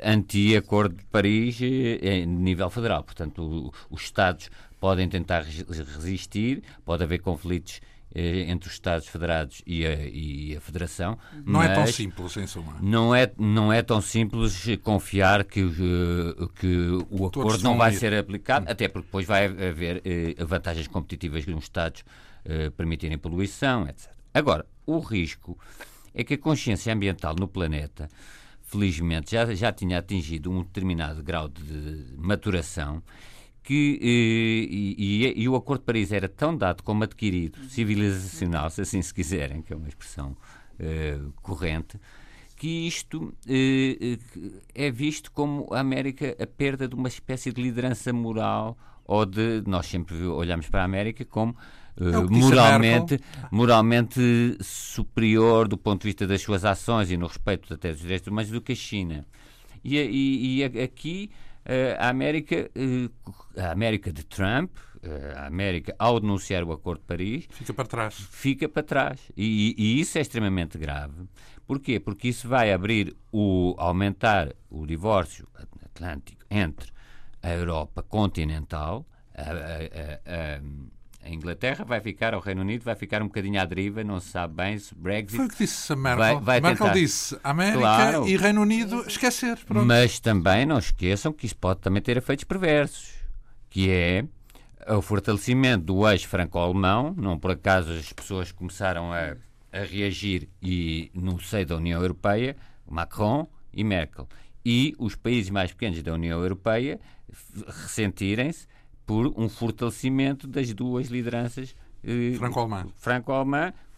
[0.02, 3.04] anti-acordo de Paris em nível federal.
[3.04, 4.48] Portanto, os Estados
[4.82, 7.80] podem tentar resistir, pode haver conflitos
[8.12, 11.16] eh, entre os Estados Federados e a, e a Federação.
[11.46, 12.76] Não é tão simples, em suma.
[12.82, 17.96] Não é, não é tão simples confiar que, uh, que o acordo não vai ir.
[17.96, 23.86] ser aplicado, até porque depois vai haver uh, vantagens competitivas nos Estados uh, permitirem poluição,
[23.86, 24.10] etc.
[24.34, 25.56] Agora, o risco
[26.12, 28.08] é que a consciência ambiental no planeta,
[28.62, 33.00] felizmente, já, já tinha atingido um determinado grau de maturação
[33.62, 38.68] que eh, e, e, e, o Acordo de Paris era tão dado como adquirido, civilizacional,
[38.70, 40.36] se assim se quiserem, que é uma expressão
[40.78, 41.98] eh, corrente,
[42.56, 44.18] que isto eh,
[44.74, 49.62] é visto como a América a perda de uma espécie de liderança moral ou de
[49.66, 51.56] nós sempre olhamos para a América como
[51.96, 57.90] uh, moralmente moralmente superior do ponto de vista das suas ações e no respeito até
[57.90, 59.26] dos direitos humanos do que a China.
[59.84, 61.30] E, e, aqui
[61.98, 63.08] a América, eh,
[63.56, 64.70] a América de Trump,
[65.02, 68.14] eh, a América, ao denunciar o Acordo de Paris, fica para trás.
[68.30, 69.20] Fica para trás.
[69.36, 71.28] E, e, isso é extremamente grave.
[71.66, 72.00] Porquê?
[72.00, 75.46] Porque isso vai abrir o aumentar o divórcio
[75.84, 76.90] atlântico entre
[77.42, 80.60] a Europa continental, a, a, a,
[81.24, 84.30] a Inglaterra vai ficar, o Reino Unido vai ficar um bocadinho à deriva, não se
[84.30, 85.36] sabe bem se Brexit.
[85.36, 86.18] Foi o que disse a Merkel.
[86.18, 86.98] Vai, vai Merkel tentar.
[86.98, 89.56] disse América claro, e Reino Unido esquecer.
[89.64, 89.86] Pronto.
[89.86, 93.12] Mas também não esqueçam que isso pode também ter efeitos perversos,
[93.70, 94.24] que é
[94.88, 97.14] o fortalecimento do eixo franco-alemão.
[97.16, 99.36] Não por acaso as pessoas começaram a,
[99.72, 102.56] a reagir e no seio da União Europeia,
[102.88, 104.28] Macron e Merkel.
[104.64, 107.00] E os países mais pequenos da União Europeia
[107.84, 108.66] ressentirem-se
[109.06, 111.74] por um fortalecimento das duas lideranças
[112.04, 113.32] eh, franco-alemã franco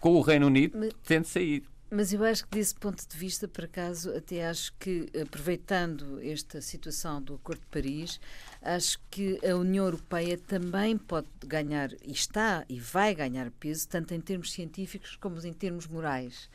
[0.00, 1.74] com o Reino Unido mas, tendo saído.
[1.90, 6.60] Mas eu acho que desse ponto de vista, por acaso, até acho que, aproveitando esta
[6.60, 8.20] situação do Acordo de Paris,
[8.60, 14.12] acho que a União Europeia também pode ganhar, e está e vai ganhar peso, tanto
[14.12, 16.50] em termos científicos como em termos morais.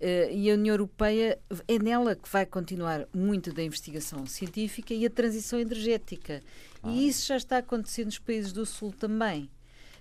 [0.00, 5.04] Uh, e a União Europeia é nela que vai continuar muito da investigação científica e
[5.04, 6.40] a transição energética.
[6.84, 9.50] E isso já está a acontecer nos países do Sul também.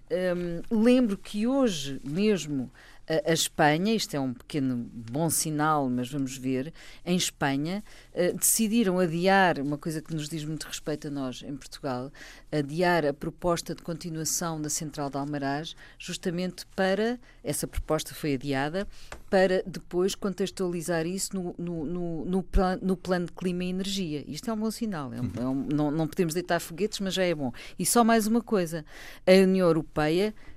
[0.09, 2.71] Um, lembro que hoje mesmo
[3.07, 6.73] a, Espanha, isto é um pequeno bom sinal, mas vamos ver,
[7.05, 7.83] em Espanha
[8.13, 12.11] uh, decidiram adiar, uma coisa que nos diz muito respeito a nós em Portugal,
[12.51, 18.85] adiar a proposta de continuação da Central de Almaraz, justamente para, essa proposta foi adiada,
[19.29, 22.45] para depois contextualizar isso no, no, no, no,
[22.81, 24.23] no plano de clima e energia.
[24.27, 27.13] Isto é um bom sinal, é um, é um, não, não podemos deitar foguetes, mas
[27.13, 27.53] já é bom.
[27.79, 28.83] E só mais uma coisa,
[29.25, 30.56] a União Europeia eh,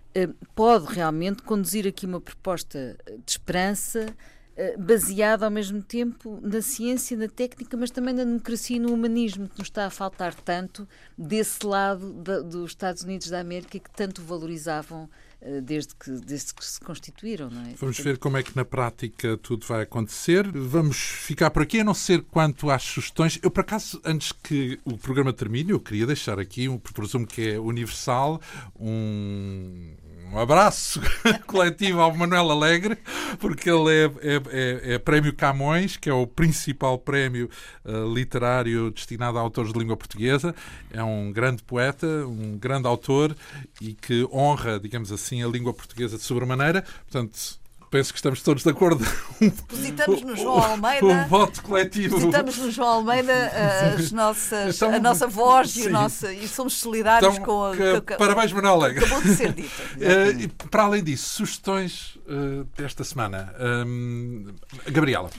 [0.55, 4.15] pode realmente conduzir aqui uma proposta de esperança
[4.57, 8.93] eh, baseada ao mesmo tempo na ciência, na técnica, mas também na democracia e no
[8.93, 13.79] humanismo, que nos está a faltar tanto desse lado da, dos Estados Unidos da América
[13.79, 15.09] que tanto valorizavam
[15.43, 17.49] eh, desde que, desde que se constituíram.
[17.49, 17.75] É?
[17.79, 20.47] Vamos ver como é que na prática tudo vai acontecer.
[20.53, 23.39] Vamos ficar por aqui, a não ser quanto às sugestões.
[23.43, 27.53] Eu, por acaso, antes que o programa termine, eu queria deixar aqui, um, presumo que
[27.53, 28.39] é universal,
[28.79, 29.95] um
[30.33, 31.01] um abraço
[31.47, 32.97] coletivo ao Manuel Alegre,
[33.39, 37.51] porque ele é, é, é, é, Prémio Camões, que é o principal prémio
[37.85, 40.55] uh, literário destinado a autores de língua portuguesa.
[40.91, 43.37] É um grande poeta, um grande autor
[43.81, 46.85] e que honra, digamos assim, a língua portuguesa de sobremaneira.
[47.11, 47.60] Portanto,
[47.91, 49.05] penso que estamos todos de acordo.
[49.41, 51.07] Depositamos no João Almeida.
[51.07, 52.17] Um voto coletivo.
[52.17, 56.75] Depositamos no João Almeida eh, as nossas, então, a nossa voz e, nossa, e somos
[56.75, 57.77] solidários então, com a.
[57.77, 59.05] Que, que, parabéns, Manuel Alegre.
[59.05, 59.69] Acabou de ser dito.
[59.69, 63.53] Uh, para além disso, sugestões uh, desta semana.
[63.59, 64.47] Um,
[64.87, 65.31] Gabriela.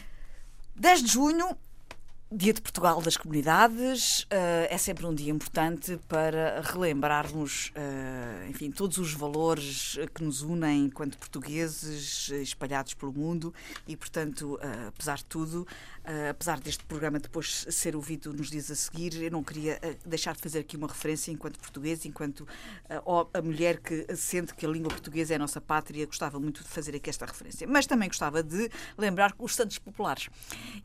[0.76, 1.56] 10 de junho,
[2.34, 8.72] Dia de Portugal das Comunidades uh, é sempre um dia importante para relembrarmos, uh, enfim,
[8.72, 13.54] todos os valores que nos unem enquanto portugueses espalhados pelo mundo
[13.86, 15.68] e, portanto, uh, apesar de tudo,
[16.04, 20.10] Uh, apesar deste programa depois ser ouvido nos dias a seguir, eu não queria uh,
[20.10, 24.66] deixar de fazer aqui uma referência enquanto português, enquanto uh, a mulher que sente que
[24.66, 27.68] a língua portuguesa é a nossa pátria, gostava muito de fazer aqui esta referência.
[27.68, 30.28] Mas também gostava de lembrar os Santos Populares.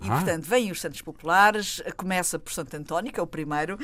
[0.02, 0.16] E, ah.
[0.16, 3.78] portanto, vêm os Santos Populares, começa por Santo António, que é o primeiro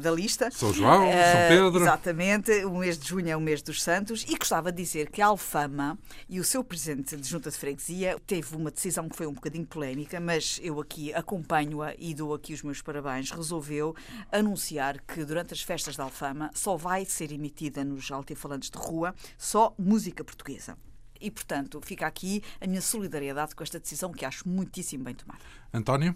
[0.00, 0.50] da lista.
[0.50, 1.82] São João, São Pedro.
[1.82, 4.24] Exatamente, o mês de junho é o mês dos Santos.
[4.26, 8.16] E gostava de dizer que a Alfama e o seu presidente de junta de freguesia
[8.26, 12.32] teve uma decisão que foi um bocadinho polémica, mas mas eu aqui acompanho-a e dou
[12.32, 13.96] aqui os meus parabéns, resolveu
[14.30, 19.12] anunciar que durante as festas da Alfama só vai ser emitida nos altifalantes de rua
[19.36, 20.78] só música portuguesa.
[21.20, 25.40] E, portanto, fica aqui a minha solidariedade com esta decisão que acho muitíssimo bem tomada.
[25.74, 26.14] António?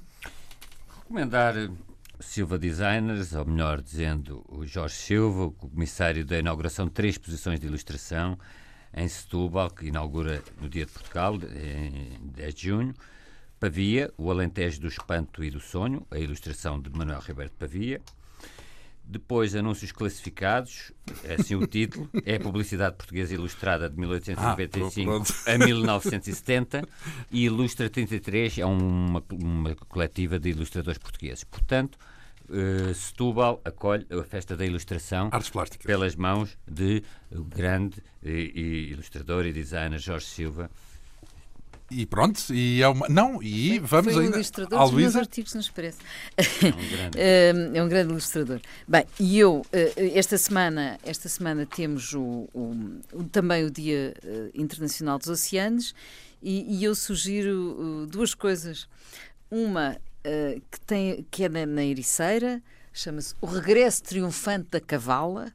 [1.00, 1.54] Recomendar
[2.20, 7.58] Silva Designers, ou melhor dizendo, o Jorge Silva, o comissário da inauguração de três exposições
[7.58, 8.38] de ilustração
[8.94, 12.94] em Setúbal, que inaugura no Dia de Portugal, em 10 de junho.
[13.62, 18.00] Pavia, O Alentejo do Espanto e do Sonho, a ilustração de Manuel Ribeiro de Pavia.
[19.04, 20.90] Depois, Anúncios Classificados,
[21.22, 25.12] é assim o título, é a publicidade portuguesa ilustrada de 1895
[25.46, 26.88] ah, a 1970
[27.30, 31.44] e Ilustra 33 é uma, uma coletiva de ilustradores portugueses.
[31.44, 31.96] Portanto,
[32.48, 35.30] uh, Setúbal acolhe a festa da ilustração
[35.84, 40.68] pelas mãos de o grande uh, ilustrador e designer Jorge Silva,
[41.94, 43.08] e pronto, e é uma.
[43.08, 44.36] Não, e vamos foi ainda.
[44.36, 45.98] ilustrador dos meus artigos nos parece.
[46.36, 47.18] É um grande.
[47.78, 48.60] é um grande ilustrador.
[48.86, 54.50] Bem, e eu, eh, esta semana, esta semana temos o, o também o Dia eh,
[54.54, 55.94] Internacional dos Oceanos
[56.42, 58.88] e, e eu sugiro duas coisas.
[59.50, 59.96] Uma
[60.70, 62.62] que, tem, que é na, na Ericeira,
[62.92, 65.52] chama-se O Regresso Triunfante da Cavala.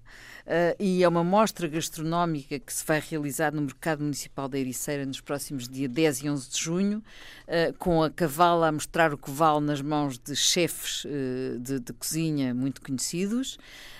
[0.48, 5.06] Uh, e é uma mostra gastronómica que se vai realizar no Mercado Municipal da Ericeira
[5.06, 7.04] nos próximos dias 10 e 11 de junho,
[7.50, 11.92] uh, com a cavala a mostrar o vale nas mãos de chefes uh, de, de,
[11.92, 13.58] cozinha muito conhecidos.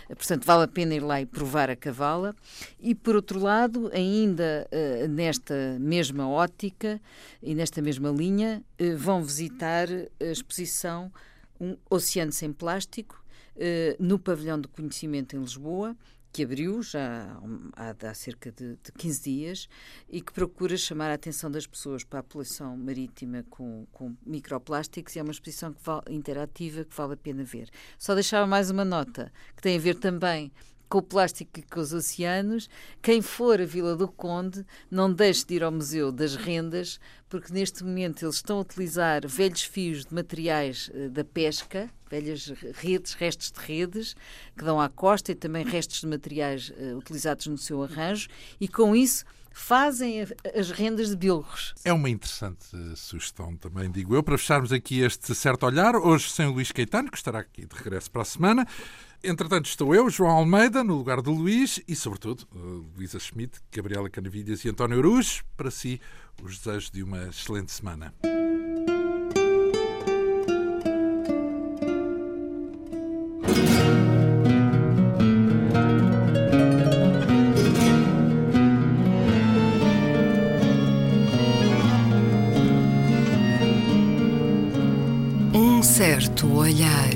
[0.08, 2.34] Portanto, vale a pena ir lá e provar a cavala.
[2.80, 4.66] E, por outro lado, ainda
[5.10, 7.02] nesta mesma ótica
[7.44, 8.64] e nesta mesma linha,
[8.96, 11.12] vão visitar a exposição
[11.60, 13.22] um Oceano Sem Plástico,
[14.00, 15.94] no Pavilhão do Conhecimento em Lisboa,
[16.32, 17.40] que abriu já
[17.76, 19.70] há, há cerca de, de 15 dias
[20.10, 25.16] e que procura chamar a atenção das pessoas para a poluição marítima com, com microplásticos
[25.16, 25.82] e é uma exposição que
[26.14, 27.70] interativa que vale a pena ver.
[27.98, 30.52] Só deixava mais uma nota que tem a ver também
[30.90, 32.70] com o plástico e com os oceanos.
[33.02, 37.54] Quem for a Vila do Conde, não deixe de ir ao Museu das Rendas, porque
[37.54, 43.14] neste momento eles estão a utilizar velhos fios de materiais uh, da pesca, velhas redes,
[43.14, 44.16] restos de redes,
[44.58, 48.30] que dão à costa e também restos de materiais uh, utilizados no seu arranjo,
[48.60, 49.26] e com isso
[49.58, 50.22] fazem
[50.56, 51.74] as rendas de bilros.
[51.84, 56.46] É uma interessante sugestão também, digo eu, para fecharmos aqui este certo olhar, hoje sem
[56.46, 58.68] o Luís Caetano, que estará aqui de regresso para a semana.
[59.30, 62.48] Entretanto, estou eu, João Almeida, no lugar do Luís e, sobretudo,
[62.96, 65.44] Luísa Schmidt, Gabriela Canavilhas e António Aruz.
[65.58, 66.00] Para si,
[66.42, 68.14] os desejos de uma excelente semana.
[85.54, 87.12] Um certo olhar.